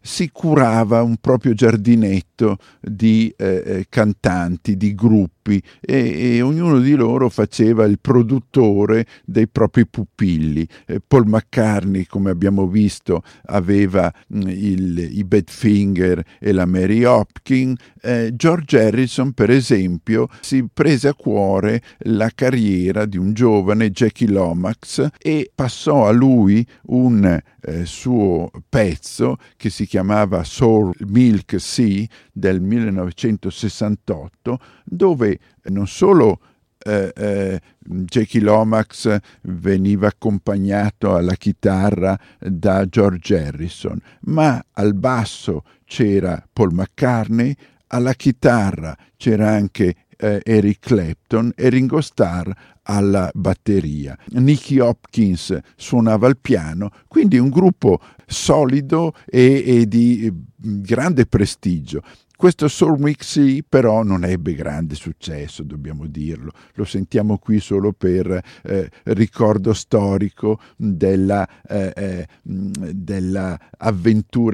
si 0.00 0.30
curava 0.30 1.02
un 1.02 1.16
proprio 1.16 1.52
giardinetto 1.52 2.58
di 2.80 3.32
eh, 3.36 3.62
eh 3.66 3.86
cantanti, 3.88 4.76
di 4.76 4.94
gruppi 4.94 5.62
e, 5.80 6.36
e, 6.36 6.40
ognuno 6.40 6.78
di 6.78 6.94
loro 6.94 7.28
faceva 7.28 7.84
il 7.84 7.98
produttore 8.00 9.06
dei 9.24 9.48
propri 9.48 9.86
pupilli. 9.86 10.66
Eh, 10.86 11.00
Paul 11.06 11.26
McCartney, 11.26 12.06
come 12.06 12.30
abbiamo 12.30 12.66
visto, 12.66 13.22
aveva 13.46 14.12
mh, 14.28 14.38
mm, 14.38 14.48
il, 14.48 15.18
i 15.18 15.24
Badfinger 15.24 16.22
e 16.38 16.52
la 16.52 16.66
Mary 16.66 17.04
Hopkins. 17.04 17.78
Eh, 18.00 18.32
George 18.34 18.80
Harrison, 18.80 19.32
per 19.32 19.50
esempio, 19.50 20.28
si 20.40 20.66
prese 20.72 21.08
a 21.08 21.14
cuore 21.14 21.82
la 22.04 22.30
carriera 22.34 23.04
di 23.04 23.18
un 23.18 23.32
giovane 23.34 23.90
Jackie 23.90 24.28
Lomax 24.28 25.08
e 25.18 25.50
passò 25.54 26.06
a 26.06 26.10
lui 26.10 26.66
un 26.86 27.40
eh, 27.62 27.84
suo 27.84 28.50
pezzo 28.68 29.36
che 29.56 29.70
si 29.70 29.86
chiamava 29.90 30.44
Soul 30.44 30.94
Milk 31.08 31.58
Sea 31.58 32.06
del 32.30 32.60
1968, 32.60 34.58
dove 34.84 35.40
non 35.64 35.88
solo 35.88 36.38
eh, 36.78 37.12
eh, 37.12 37.60
Jackie 37.80 38.40
Lomax 38.40 39.18
veniva 39.42 40.06
accompagnato 40.06 41.16
alla 41.16 41.34
chitarra 41.34 42.16
da 42.38 42.86
George 42.86 43.36
Harrison, 43.36 44.00
ma 44.26 44.64
al 44.74 44.94
basso 44.94 45.64
c'era 45.84 46.40
Paul 46.52 46.72
McCartney, 46.72 47.52
alla 47.88 48.14
chitarra 48.14 48.96
c'era 49.16 49.50
anche 49.50 49.96
eh, 50.20 50.40
Eric 50.44 50.78
Clapton 50.80 51.52
e 51.56 51.68
Ringo 51.68 52.00
Starr 52.00 52.50
alla 52.82 53.30
batteria. 53.34 54.16
Nicky 54.32 54.78
Hopkins 54.78 55.58
suonava 55.76 56.28
il 56.28 56.38
piano, 56.38 56.90
quindi 57.08 57.38
un 57.38 57.48
gruppo 57.48 58.00
solido 58.26 59.14
e, 59.26 59.62
e 59.66 59.86
di 59.86 60.32
grande 60.56 61.26
prestigio. 61.26 62.02
Questo 62.40 62.68
Soul 62.68 62.98
Mix 62.98 63.38
però 63.68 64.02
non 64.02 64.24
ebbe 64.24 64.54
grande 64.54 64.94
successo, 64.94 65.62
dobbiamo 65.62 66.06
dirlo, 66.06 66.52
lo 66.72 66.86
sentiamo 66.86 67.36
qui 67.36 67.60
solo 67.60 67.92
per 67.92 68.42
eh, 68.62 68.90
ricordo 69.02 69.74
storico 69.74 70.58
della, 70.74 71.46
eh, 71.68 71.92
eh, 71.94 72.26
della, 72.42 73.60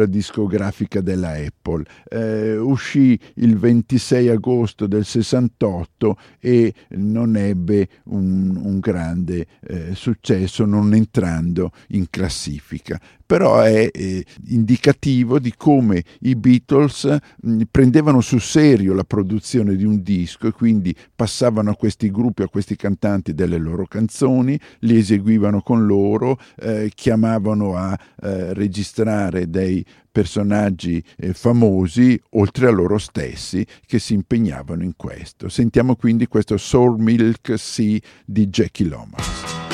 discografica 0.07 1.01
della 1.01 1.35
Apple. 1.35 1.85
Eh, 2.09 2.57
uscì 2.57 3.17
il 3.35 3.57
26 3.57 4.31
agosto 4.31 4.89
del 4.89 5.05
68 5.05 6.19
e 6.41 6.75
non 6.89 7.37
ebbe 7.37 7.89
un, 8.07 8.57
un 8.65 8.81
grande 8.81 9.47
eh, 9.61 9.95
successo, 9.95 10.65
non 10.65 10.93
entrando 10.93 11.71
in 11.91 12.11
classifica 12.11 13.01
però 13.27 13.61
è 13.61 13.91
eh, 13.93 14.25
indicativo 14.47 15.39
di 15.39 15.53
come 15.57 16.05
i 16.21 16.37
Beatles 16.37 17.17
mh, 17.43 17.63
prendevano 17.71 18.21
sul 18.21 18.41
serio 18.41 18.95
la 18.95 19.05
produzione 19.05 19.75
di 19.75 19.85
un 19.85 20.03
disco 20.03 20.47
e 20.47 20.53
quindi 20.53 20.95
passavano 21.15 21.71
a 21.71 21.77
questi 21.77 22.11
gruppi, 22.11 22.43
a 22.43 22.49
questi 22.49 22.77
cantanti 22.77 23.35
delle 23.35 23.59
loro 23.59 23.87
canzoni, 23.87 24.59
li 24.81 24.97
eseguivano 24.97 25.61
con 25.61 25.87
loro, 25.87 26.39
eh, 26.61 26.91
chiamavano 26.95 27.77
a 27.77 27.99
eh, 28.23 28.55
registrare 28.55 29.51
dei 29.51 29.85
personaggi 30.17 31.03
eh, 31.19 31.35
famosi, 31.35 32.19
oltre 32.31 32.69
a 32.69 32.71
loro 32.71 32.97
stessi, 32.97 33.67
che 33.85 33.99
si 33.99 34.15
impegnavano 34.15 34.83
in 34.83 34.95
questo. 34.97 35.51
Sentiamo 35.51 35.95
quindi 35.95 36.27
questo 36.27 36.57
Soul 36.57 36.99
Milk 36.99 37.59
Sea 37.59 37.99
di 38.25 38.47
Jackie 38.47 38.87
Lomax. 38.87 39.66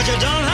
But 0.00 0.08
you 0.08 0.18
don't 0.18 0.49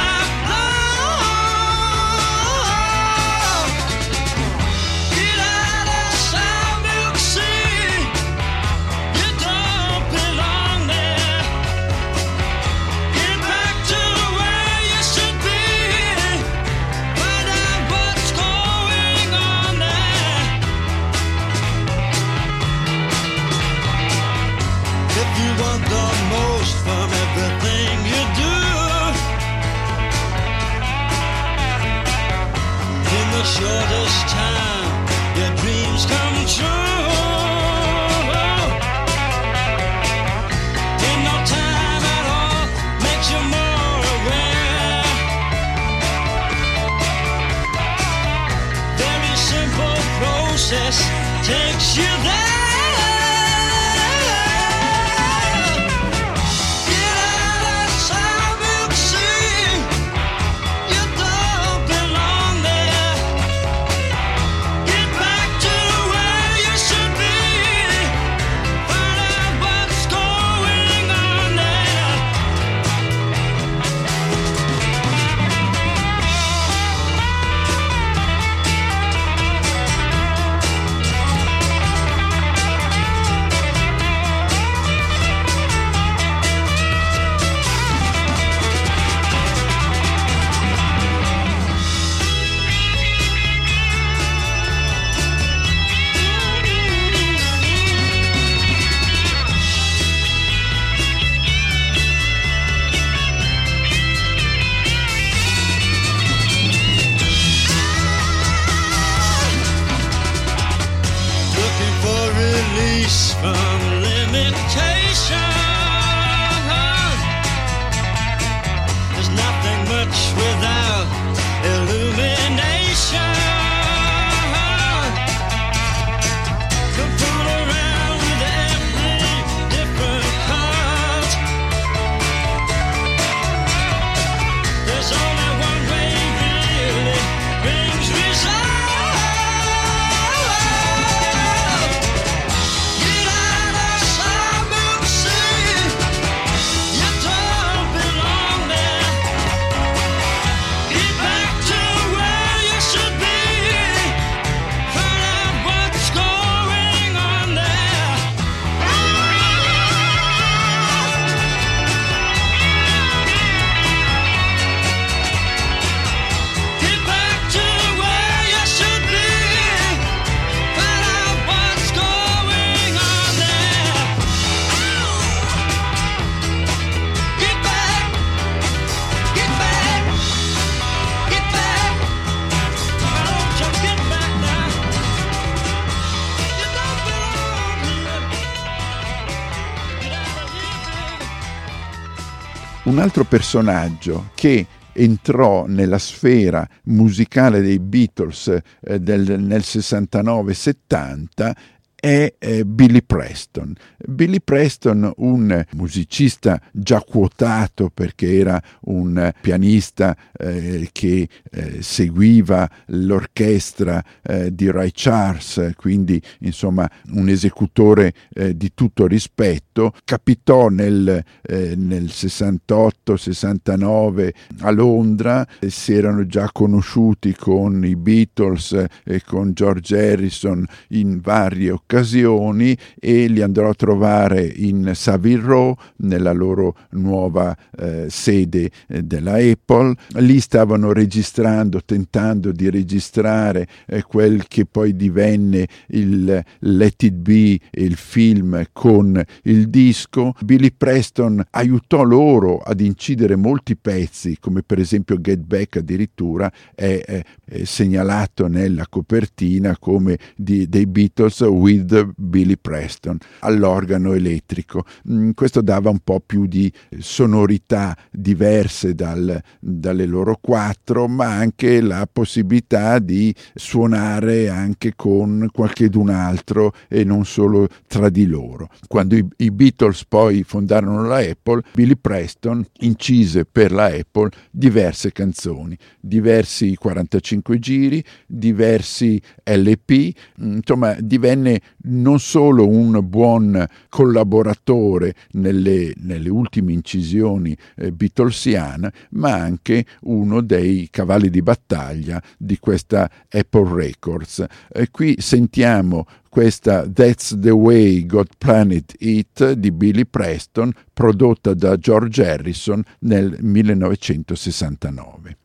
altro 193.07 193.23
personaggio 193.23 194.31
che 194.35 194.66
entrò 194.92 195.66
nella 195.66 195.99
sfera 195.99 196.69
musicale 196.87 197.61
dei 197.61 197.79
Beatles 197.79 198.49
eh, 198.81 198.99
del, 198.99 199.40
nel 199.40 199.61
69-70 199.61 201.53
è 201.95 202.35
eh, 202.38 202.64
Billy 202.64 203.03
Preston. 203.03 203.75
Billy 203.99 204.40
Preston, 204.40 205.11
un 205.16 205.64
musicista 205.73 206.61
già 206.71 207.01
quotato 207.01 207.90
perché 207.92 208.38
era 208.38 208.61
un 208.83 209.33
pianista 209.40 210.16
eh, 210.37 210.88
che 210.92 211.29
eh, 211.51 211.83
seguiva 211.83 212.71
l'orchestra 212.87 214.05
eh, 214.23 214.55
di 214.55 214.71
Ray 214.71 214.90
Charles, 214.92 215.73
quindi 215.77 216.21
insomma 216.40 216.88
un 217.12 217.29
esecutore 217.29 218.12
eh, 218.35 218.57
di 218.57 218.73
tutto 218.75 219.07
rispetto, 219.07 219.65
capitò 220.04 220.68
nel, 220.68 221.24
eh, 221.42 221.74
nel 221.76 222.04
68-69 222.04 224.30
a 224.60 224.70
Londra, 224.70 225.44
si 225.66 225.94
erano 225.94 226.26
già 226.26 226.50
conosciuti 226.52 227.34
con 227.34 227.84
i 227.84 227.96
Beatles 227.96 228.84
e 229.04 229.22
con 229.24 229.52
George 229.52 230.12
Harrison 230.12 230.64
in 230.88 231.20
varie 231.20 231.70
occasioni 231.70 231.84
occasioni 231.86 232.76
e 232.98 233.26
li 233.26 233.42
andrò 233.42 233.70
a 233.70 233.74
trovare 233.74 234.44
in 234.44 234.92
Savile 234.94 235.42
Row, 235.42 235.74
nella 235.98 236.32
loro 236.32 236.76
nuova 236.90 237.56
eh, 237.78 238.06
sede 238.08 238.70
eh, 238.88 239.02
della 239.02 239.34
Apple. 239.34 239.94
Lì 240.16 240.40
stavano 240.40 240.92
registrando, 240.92 241.82
tentando 241.84 242.52
di 242.52 242.70
registrare 242.70 243.66
eh, 243.86 244.02
quel 244.02 244.46
che 244.48 244.66
poi 244.66 244.94
divenne 244.94 245.66
il 245.88 246.44
Let 246.58 247.02
It 247.02 247.14
Be, 247.14 247.58
il 247.70 247.96
film 247.96 248.64
con 248.72 249.22
il 249.44 249.65
disco. 249.68 250.35
Billy 250.40 250.72
Preston 250.72 251.42
aiutò 251.50 252.02
loro 252.02 252.59
ad 252.59 252.81
incidere 252.81 253.37
molti 253.37 253.76
pezzi, 253.76 254.38
come 254.38 254.62
per 254.62 254.79
esempio 254.79 255.20
Get 255.20 255.40
Back 255.40 255.76
addirittura 255.76 256.50
è, 256.74 257.00
è, 257.05 257.22
è 257.44 257.64
segnalato 257.64 258.48
nella 258.48 258.87
copertina 258.88 259.76
come 259.79 260.18
di, 260.37 260.68
dei 260.68 260.87
Beatles 260.87 261.40
with 261.40 262.12
Billy 262.16 262.57
Preston 262.57 263.18
all'organo 263.40 264.12
elettrico. 264.12 264.85
Mm, 265.11 265.31
questo 265.31 265.61
dava 265.61 265.90
un 265.90 266.00
po' 266.02 266.20
più 266.24 266.46
di 266.46 266.72
sonorità 266.98 267.96
diverse 268.11 268.94
dal, 268.94 269.40
dalle 269.59 270.07
loro 270.07 270.38
quattro, 270.40 271.09
ma 271.09 271.26
anche 271.26 271.81
la 271.81 272.09
possibilità 272.11 272.98
di 272.98 273.35
suonare 273.55 274.48
anche 274.48 274.94
con 274.94 275.48
qualchedun 275.52 276.11
altro 276.11 276.72
e 276.88 277.05
non 277.05 277.24
solo 277.24 277.68
tra 277.87 278.09
di 278.09 278.26
loro. 278.26 278.68
Quando 278.87 279.16
i, 279.16 279.26
i 279.38 279.50
Beatles 279.57 280.05
poi 280.05 280.45
fondarono 280.45 281.03
la 281.07 281.16
Apple, 281.16 281.62
Billy 281.73 281.97
Preston 281.97 282.62
incise 282.81 283.47
per 283.47 283.73
la 283.73 283.87
Apple 283.87 284.29
diverse 284.51 285.12
canzoni, 285.12 285.77
diversi 285.99 286.77
45 286.77 287.59
giri, 287.59 288.05
diversi 288.27 289.21
LP, 289.42 290.14
insomma 290.37 290.95
divenne 291.01 291.61
non 291.85 292.21
solo 292.21 292.69
un 292.69 293.01
buon 293.03 293.66
collaboratore 293.88 295.14
nelle, 295.33 295.95
nelle 295.97 296.29
ultime 296.29 296.73
incisioni 296.73 297.57
eh, 297.77 297.92
Beatlesiane, 297.92 298.92
ma 299.12 299.33
anche 299.33 299.87
uno 300.03 300.42
dei 300.42 300.88
cavalli 300.90 301.31
di 301.31 301.40
battaglia 301.40 302.23
di 302.37 302.59
questa 302.59 303.11
Apple 303.31 303.75
Records. 303.75 304.45
Eh, 304.71 304.90
qui 304.90 305.16
sentiamo 305.19 306.05
questa 306.37 306.87
That's 306.87 307.35
the 307.35 307.53
Way 307.53 308.05
God 308.05 308.29
Planned 308.37 308.92
It 308.99 309.55
di 309.55 309.72
Billy 309.72 310.05
Preston, 310.05 310.70
prodotta 310.92 311.55
da 311.55 311.77
George 311.77 312.22
Harrison 312.22 312.85
nel 312.99 313.38
1969. 313.40 315.37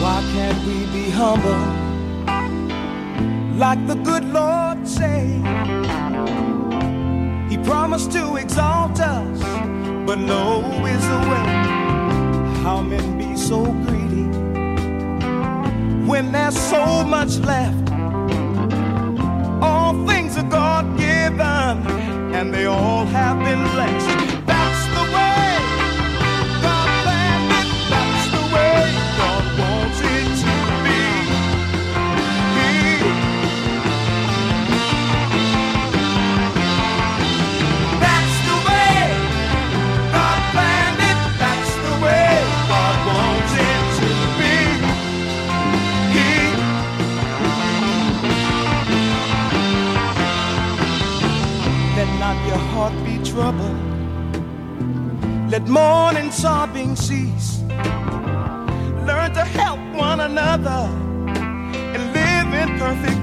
Why 0.00 0.22
can't 0.32 0.64
we 0.64 0.86
be 0.90 1.10
humble 1.10 1.66
like 3.58 3.84
the 3.86 3.96
good 3.96 4.24
Lord 4.32 4.86
say? 4.88 5.89
Promised 7.64 8.12
to 8.12 8.36
exalt 8.36 9.00
us, 9.00 9.40
but 10.06 10.18
low 10.18 10.62
is 10.86 11.02
the 11.08 11.18
way. 11.30 11.50
How 12.62 12.82
men 12.82 13.18
be 13.18 13.36
so 13.36 13.64
greedy 13.64 14.26
when 16.06 16.32
there's 16.32 16.58
so 16.58 17.04
much 17.04 17.38
left? 17.38 17.90
All 19.62 20.06
things 20.06 20.36
are 20.36 20.48
God 20.48 20.98
given, 20.98 21.86
and 22.34 22.52
they 22.52 22.66
all 22.66 23.04
have 23.06 23.38
been 23.38 23.62
blessed. 23.74 24.46
That's 24.46 24.84
the 24.96 25.04
way 25.14 25.59
sobbing 56.32 56.94
cease. 56.94 57.60
Learn 59.06 59.32
to 59.34 59.44
help 59.44 59.80
one 59.94 60.20
another 60.20 60.88
and 61.94 62.12
live 62.12 62.54
in 62.54 62.78
perfect 62.78 63.19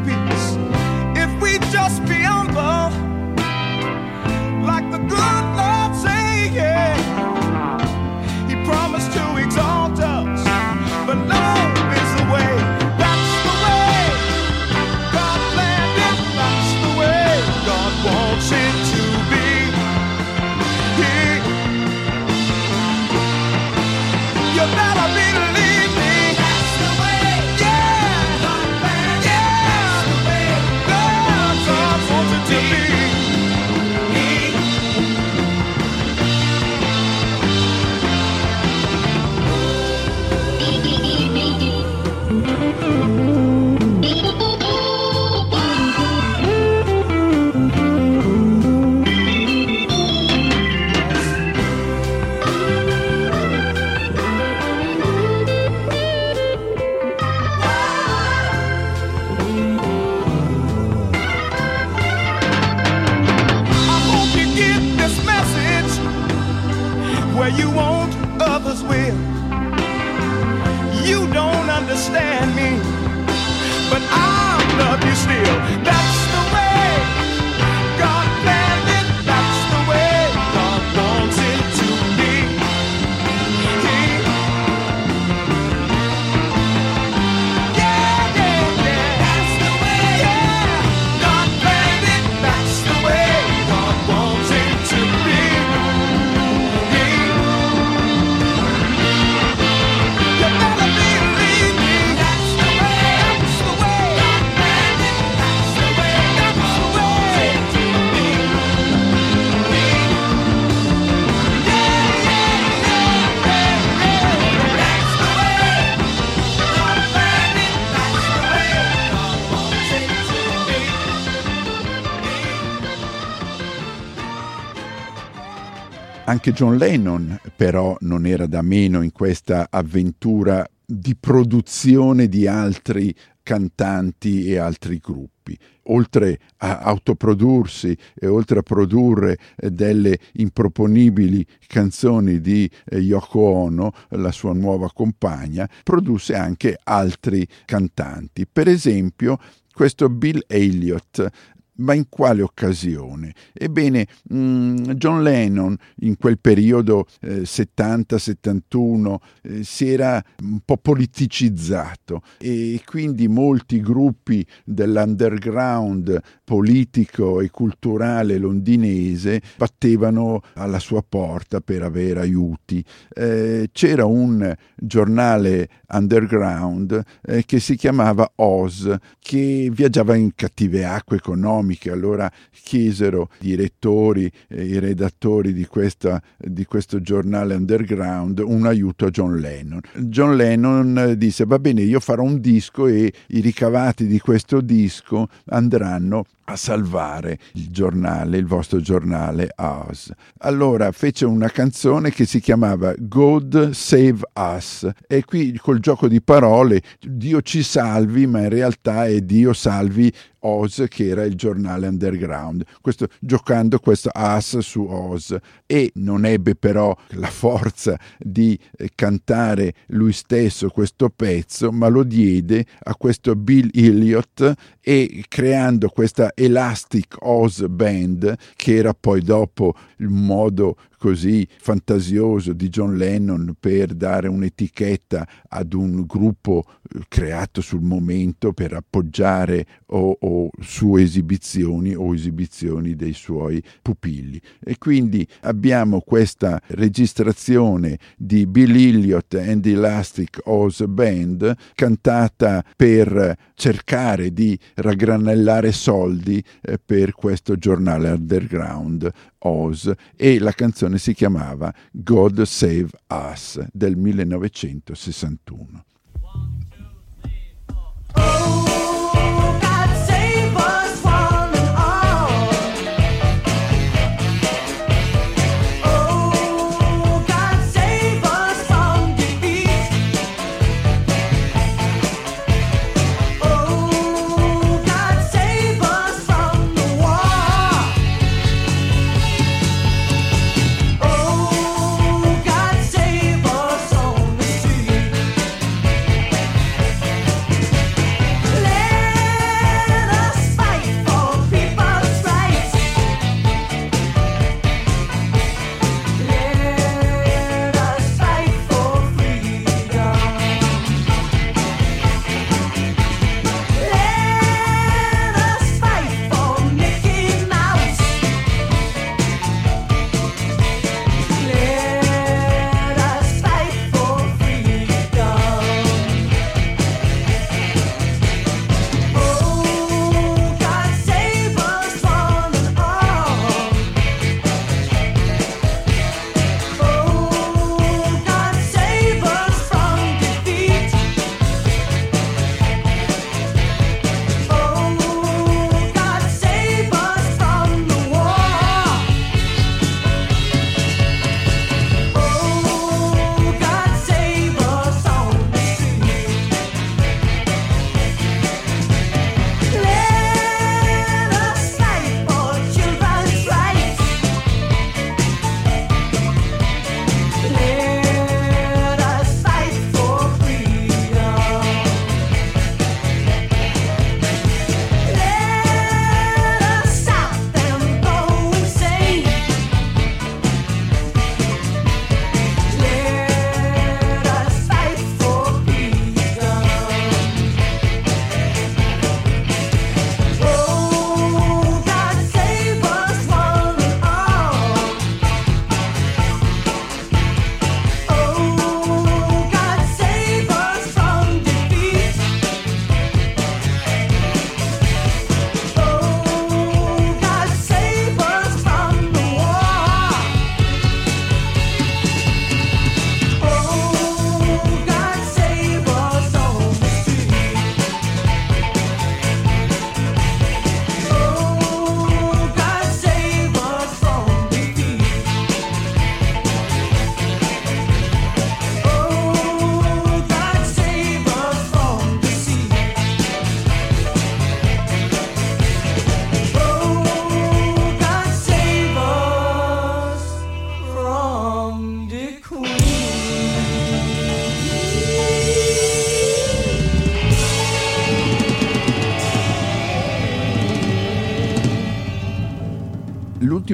Anche 126.48 126.64
John 126.64 126.78
Lennon 126.78 127.38
però 127.58 127.98
non 128.00 128.26
era 128.26 128.48
da 128.48 128.62
meno 128.62 129.02
in 129.02 129.12
questa 129.12 129.68
avventura 129.70 130.66
di 130.86 131.14
produzione 131.20 132.30
di 132.30 132.48
altri 132.48 133.14
cantanti 133.44 134.46
e 134.46 134.58
altri 134.58 135.02
gruppi. 135.04 135.58
Oltre 135.90 136.40
a 136.60 136.78
autoprodursi 136.78 137.98
e 138.14 138.28
oltre 138.28 138.60
a 138.60 138.62
produrre 138.62 139.38
eh, 139.58 139.72
delle 139.72 140.18
improponibili 140.36 141.46
canzoni 141.68 142.40
di 142.40 142.70
eh, 142.86 143.00
Yoko 143.00 143.42
Ono, 143.42 143.92
la 144.12 144.32
sua 144.32 144.54
nuova 144.54 144.90
compagna, 144.94 145.70
produsse 145.84 146.34
anche 146.34 146.80
altri 146.82 147.46
cantanti. 147.66 148.48
Per 148.50 148.70
esempio, 148.70 149.38
questo 149.74 150.08
Bill 150.08 150.42
Elliott 150.48 151.30
ma 151.78 151.94
in 151.94 152.06
quale 152.10 152.42
occasione? 152.42 153.34
Ebbene, 153.54 154.08
mm, 154.34 154.76
John 154.92 155.24
Lennon 155.24 155.76
in 156.02 156.18
quel 156.18 156.40
periodo 156.40 157.06
eh, 157.22 157.42
70-71 157.42 159.16
eh, 159.42 159.64
si 159.64 159.90
era 159.90 160.24
un 160.44 160.60
po' 160.64 160.78
politicizzato 160.78 162.22
e 162.38 162.82
quindi 162.86 163.28
molti 163.28 163.82
gruppi 163.82 164.46
dell'underground 164.64 166.20
politico 166.44 167.42
e 167.42 167.50
culturale 167.50 168.38
londinese 168.38 169.42
battevano 169.58 170.42
alla 170.54 170.80
sua 170.80 171.04
porta 171.08 171.60
per 171.62 171.84
avere 171.84 172.22
aiuti. 172.22 172.84
Eh, 173.14 173.70
c'era 173.72 174.06
un 174.06 174.56
giornale 174.76 175.70
underground 175.90 177.02
eh, 177.24 177.44
che 177.46 177.60
si 177.60 177.76
chiamava 177.76 178.32
Oz, 178.36 178.96
che 179.20 179.70
viaggiava 179.72 180.16
in 180.16 180.32
cattive 180.36 180.86
acque 180.86 181.18
economiche. 181.18 181.67
Allora 181.90 182.32
chiesero 182.52 183.30
i 183.42 183.56
direttori 183.58 184.32
e 184.48 184.64
i 184.64 184.80
redattori 184.80 185.54
di, 185.54 185.66
questa, 185.66 186.22
di 186.38 186.66
questo 186.66 187.02
giornale 187.02 187.56
underground 187.56 188.40
un 188.40 188.66
aiuto 188.66 189.06
a 189.06 189.10
John 189.10 189.38
Lennon. 189.38 189.82
John 189.96 190.36
Lennon 190.36 191.16
disse: 191.18 191.46
Va 191.46 191.60
bene, 191.60 191.82
io 191.82 192.00
farò 192.00 192.24
un 192.24 192.40
disco 192.40 192.88
e 192.88 193.12
i 193.28 193.40
ricavati 193.40 194.06
di 194.06 194.20
questo 194.20 194.62
disco 194.62 195.28
andranno 195.46 196.26
a 196.50 196.56
salvare 196.56 197.40
il 197.54 197.70
giornale, 197.70 198.38
il 198.38 198.46
vostro 198.46 198.80
giornale 198.80 199.52
Oz. 199.58 200.12
Allora 200.40 200.92
fece 200.92 201.26
una 201.26 201.50
canzone 201.50 202.12
che 202.12 202.26
si 202.26 202.40
chiamava 202.40 202.94
God 202.98 203.72
Save 203.72 204.20
Us 204.34 204.90
e 205.08 205.26
qui 205.26 205.58
col 205.58 205.80
gioco 205.80 206.08
di 206.08 206.22
parole 206.22 206.82
Dio 207.02 207.42
ci 207.42 207.64
salvi, 207.64 208.28
ma 208.28 208.42
in 208.42 208.50
realtà 208.50 209.08
è 209.08 209.20
Dio 209.20 209.52
salvi 209.52 210.12
Oz 210.40 210.86
che 210.88 211.08
era 211.08 211.24
il 211.24 211.36
giornale 211.36 211.57
underground, 211.66 212.64
questo, 212.82 213.08
giocando 213.20 213.80
questo 213.80 214.10
As 214.14 214.58
su 214.60 214.82
Oz. 214.82 215.36
E 215.66 215.92
non 215.96 216.26
ebbe 216.26 216.56
però 216.56 216.96
la 217.10 217.30
forza 217.30 217.98
di 218.18 218.58
eh, 218.78 218.92
cantare 218.96 219.74
lui 219.88 220.14
stesso 220.14 220.70
questo 220.70 221.10
pezzo, 221.10 221.72
ma 221.72 221.88
lo 221.88 222.04
diede 222.04 222.66
a 222.84 222.96
questo 222.96 223.36
Bill 223.36 223.70
Elliott 223.74 224.54
e 224.82 225.26
creando 225.28 225.90
questa 225.90 226.32
Elastic 226.34 227.18
Oz 227.20 227.66
Band 227.68 228.36
che 228.56 228.76
era 228.76 228.94
poi 228.94 229.22
dopo 229.22 229.74
il 229.98 230.10
modo 230.10 230.78
così 230.98 231.48
fantasioso 231.60 232.54
di 232.54 232.70
John 232.70 232.96
Lennon 232.96 233.56
per 233.60 233.94
dare 233.94 234.28
un'etichetta 234.28 235.28
ad 235.50 235.74
un 235.74 236.06
gruppo 236.06 236.66
eh, 236.68 237.02
creato 237.08 237.62
sul 237.62 237.82
momento 237.82 238.54
per 238.54 238.74
appoggiare 238.74 239.66
o, 239.88 240.18
o 240.20 240.50
su 240.60 240.96
esibizioni 240.96 241.94
o 241.94 242.14
esibizioni 242.14 242.96
dei 242.96 243.14
suoi 243.14 243.64
pupilli. 243.82 244.42
E 244.64 244.78
quindi 244.78 245.26
abbiamo 245.42 246.02
questa 246.02 246.60
registrazione 246.68 247.98
di 248.18 248.48
Bill 248.48 248.76
Elliott 248.76 249.36
and 249.36 249.62
the 249.62 249.72
Elastic 249.72 250.42
Oz 250.46 250.84
Band 250.88 251.56
cantata 251.76 252.64
per 252.76 253.36
cercare 253.54 254.32
di 254.34 254.58
raggranellare 254.76 255.72
soldi 255.72 256.44
eh, 256.62 256.80
per 256.84 257.14
questo 257.14 257.56
giornale 257.56 258.10
underground 258.10 259.12
Oz 259.48 259.92
e 260.16 260.40
la 260.40 260.52
canzone 260.52 260.98
si 260.98 261.14
chiamava 261.14 261.74
God 261.92 262.42
Save 262.44 262.90
Us 263.08 263.66
del 263.72 263.96
1961. 263.96 265.86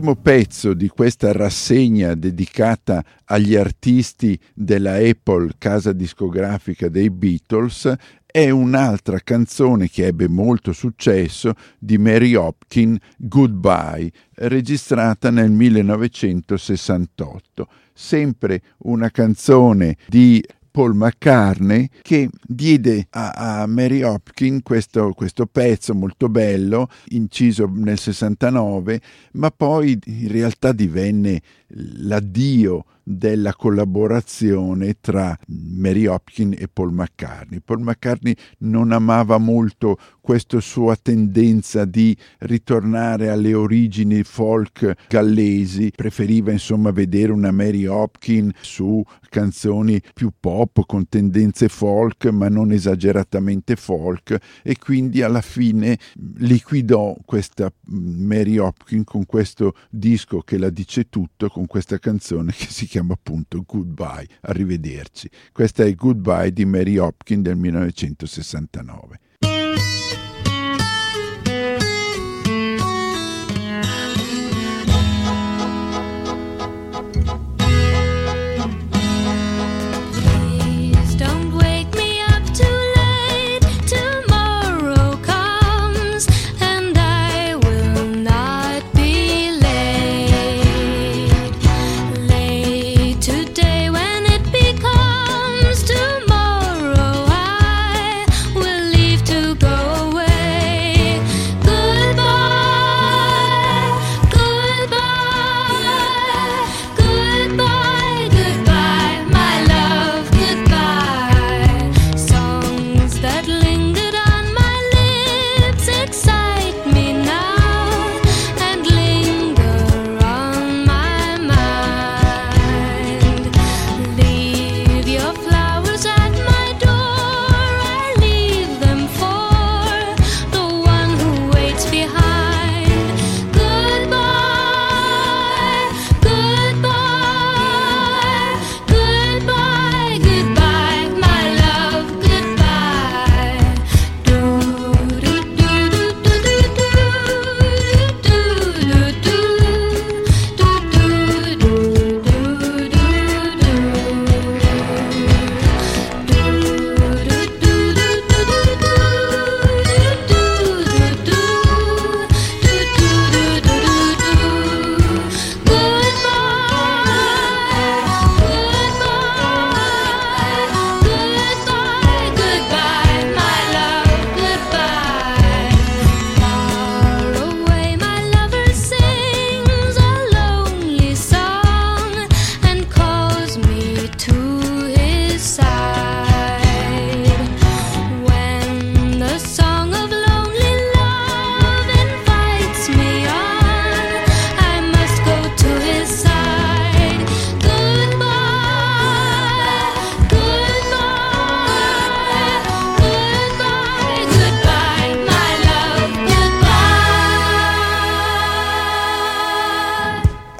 L'ultimo 0.03 0.21
pezzo 0.21 0.73
di 0.73 0.89
questa 0.89 1.31
rassegna 1.31 2.13
dedicata 2.13 3.01
agli 3.23 3.55
artisti 3.55 4.37
della 4.53 4.95
Apple, 4.95 5.51
casa 5.57 5.93
discografica 5.93 6.89
dei 6.89 7.09
Beatles, 7.09 7.89
è 8.25 8.49
un'altra 8.49 9.21
canzone 9.23 9.89
che 9.89 10.07
ebbe 10.07 10.27
molto 10.27 10.73
successo 10.73 11.53
di 11.79 11.97
Mary 11.97 12.33
Hopkin, 12.33 12.97
Goodbye, 13.15 14.11
registrata 14.33 15.29
nel 15.29 15.51
1968. 15.51 17.67
Sempre 17.93 18.61
una 18.79 19.09
canzone 19.09 19.95
di 20.09 20.43
Paul 20.73 20.95
McCartney 20.95 21.87
che 22.01 22.27
diede 22.41 23.05
a, 23.11 23.61
a 23.61 23.67
Mary 23.67 24.01
Hopkin 24.01 24.63
questo, 24.63 25.13
questo, 25.13 25.45
pezzo 25.45 25.93
molto 25.93 26.29
bello, 26.29 26.89
inciso 27.09 27.69
nel 27.71 27.99
69, 27.99 28.99
ma 29.33 29.51
poi 29.51 29.99
in 30.05 30.31
realtà 30.31 30.71
divenne 30.71 31.39
l'addio 31.73 32.85
della 33.03 33.53
collaborazione 33.53 34.95
tra 35.01 35.37
Mary 35.47 36.05
Hopkin 36.05 36.55
e 36.57 36.67
Paul 36.71 36.93
McCartney. 36.93 37.59
Paul 37.59 37.81
McCartney 37.81 38.35
non 38.59 38.91
amava 38.91 39.37
molto 39.37 39.97
questa 40.21 40.61
sua 40.61 40.95
tendenza 40.95 41.83
di 41.83 42.15
ritornare 42.39 43.29
alle 43.29 43.53
origini 43.53 44.23
folk 44.23 44.95
gallesi, 45.09 45.91
preferiva 45.93 46.51
insomma 46.51 46.91
vedere 46.91 47.33
una 47.33 47.51
Mary 47.51 47.85
Hopkin 47.85 48.51
su 48.61 49.03
canzoni 49.29 50.01
più 50.13 50.31
pop 50.39 50.85
con 50.85 51.09
tendenze 51.09 51.67
folk 51.67 52.27
ma 52.27 52.47
non 52.47 52.71
esageratamente 52.71 53.75
folk 53.75 54.37
e 54.63 54.77
quindi 54.77 55.21
alla 55.21 55.41
fine 55.41 55.97
liquidò 56.37 57.15
questa 57.25 57.71
Mary 57.87 58.57
Hopkin 58.57 59.03
con 59.03 59.25
questo 59.25 59.75
disco 59.89 60.39
che 60.39 60.57
la 60.57 60.69
dice 60.69 61.09
tutto, 61.09 61.49
con 61.49 61.62
questa 61.67 61.99
canzone 61.99 62.51
che 62.51 62.67
si 62.69 62.85
chiama 62.85 63.13
appunto 63.13 63.63
Goodbye, 63.65 64.27
arrivederci. 64.41 65.29
Questa 65.51 65.83
è 65.83 65.93
Goodbye 65.93 66.51
di 66.51 66.65
Mary 66.65 66.97
Hopkin 66.97 67.41
del 67.41 67.57
1969. 67.57 69.19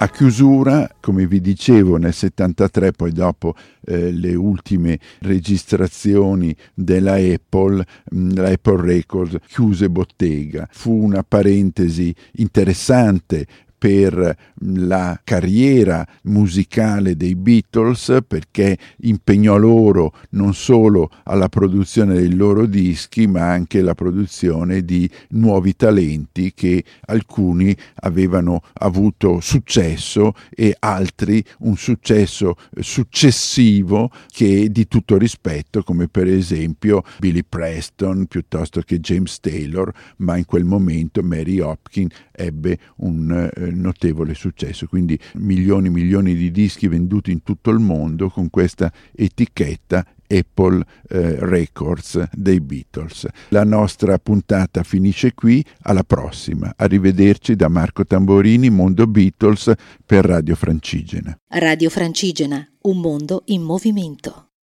Chiusura, 0.10 0.89
come 0.99 1.28
vi 1.28 1.39
dicevo, 1.39 1.97
nel 1.97 2.14
73, 2.14 2.91
poi 2.91 3.12
dopo 3.12 3.56
eh, 3.86 4.12
le 4.12 4.36
ultime 4.36 4.99
registrazioni 5.20 6.56
della 6.74 7.16
Apple, 7.16 7.86
mh, 8.12 8.34
la 8.36 8.49
Apple 8.49 8.82
Records 8.82 9.38
chiuse 9.47 9.89
bottega. 9.89 10.68
Fu 10.72 10.91
una 10.91 11.24
parentesi 11.24 12.14
interessante 12.34 13.45
per 13.84 14.38
la 14.67 15.19
carriera 15.25 16.07
musicale 16.21 17.17
dei 17.17 17.36
Beatles 17.36 18.19
perché 18.25 18.77
impegnò 19.01 19.57
loro 19.57 20.13
non 20.29 20.53
solo 20.53 21.09
alla 21.23 21.49
produzione 21.49 22.13
dei 22.13 22.34
loro 22.34 22.65
dischi 22.65 23.27
ma 23.27 23.49
anche 23.49 23.81
la 23.81 23.93
produzione 23.93 24.86
di 24.86 25.09
nuovi 25.31 25.75
talenti 25.75 26.53
che 26.53 26.81
alcuni 27.07 27.75
avevano 27.95 28.61
avuto 28.75 29.41
successo 29.41 30.34
e 30.49 30.73
altri 30.79 31.43
un 31.59 31.75
successo 31.75 32.55
successivo 32.79 34.09
che 34.29 34.69
di 34.71 34.88
tutto 34.88 35.17
rispetto 35.17 35.84
come 35.84 36.07
per 36.07 36.27
esempio 36.27 37.03
Billy 37.19 37.43
Preston 37.43 38.27
piuttosto 38.27 38.79
che 38.79 39.01
James 39.01 39.41
Taylor 39.41 39.91
ma 40.19 40.38
in 40.38 40.45
quel 40.45 40.63
momento 40.63 41.21
Mary 41.21 41.59
Hopkins 41.59 42.15
ebbe 42.31 42.79
un 42.97 43.51
eh, 43.53 43.71
notevole 43.76 44.34
successo, 44.34 44.88
quindi 44.88 45.19
milioni 45.36 45.88
e 45.88 45.91
milioni 45.91 46.36
di 46.36 46.51
dischi 46.51 46.88
venduti 46.88 47.32
in 47.32 47.43
tutto 47.43 47.69
il 47.71 47.80
mondo 47.80 48.30
con 48.30 48.49
questa 48.49 48.91
etichetta 49.15 50.05
Apple 50.28 50.84
eh, 51.09 51.36
Records 51.39 52.30
dei 52.32 52.59
Beatles. 52.59 53.28
La 53.49 53.63
nostra 53.63 54.17
puntata 54.17 54.84
finisce 54.84 55.34
qui, 55.34 55.63
alla 55.82 56.03
prossima. 56.03 56.74
Arrivederci 56.76 57.55
da 57.55 57.67
Marco 57.67 58.05
Tamborini, 58.05 58.69
Mondo 58.69 59.05
Beatles 59.05 59.71
per 60.05 60.26
Radio 60.26 60.55
Francigena. 60.55 61.38
Radio 61.49 61.89
Francigena, 61.89 62.65
un 62.82 62.99
mondo 62.99 63.43
in 63.45 63.61
movimento. 63.61 64.53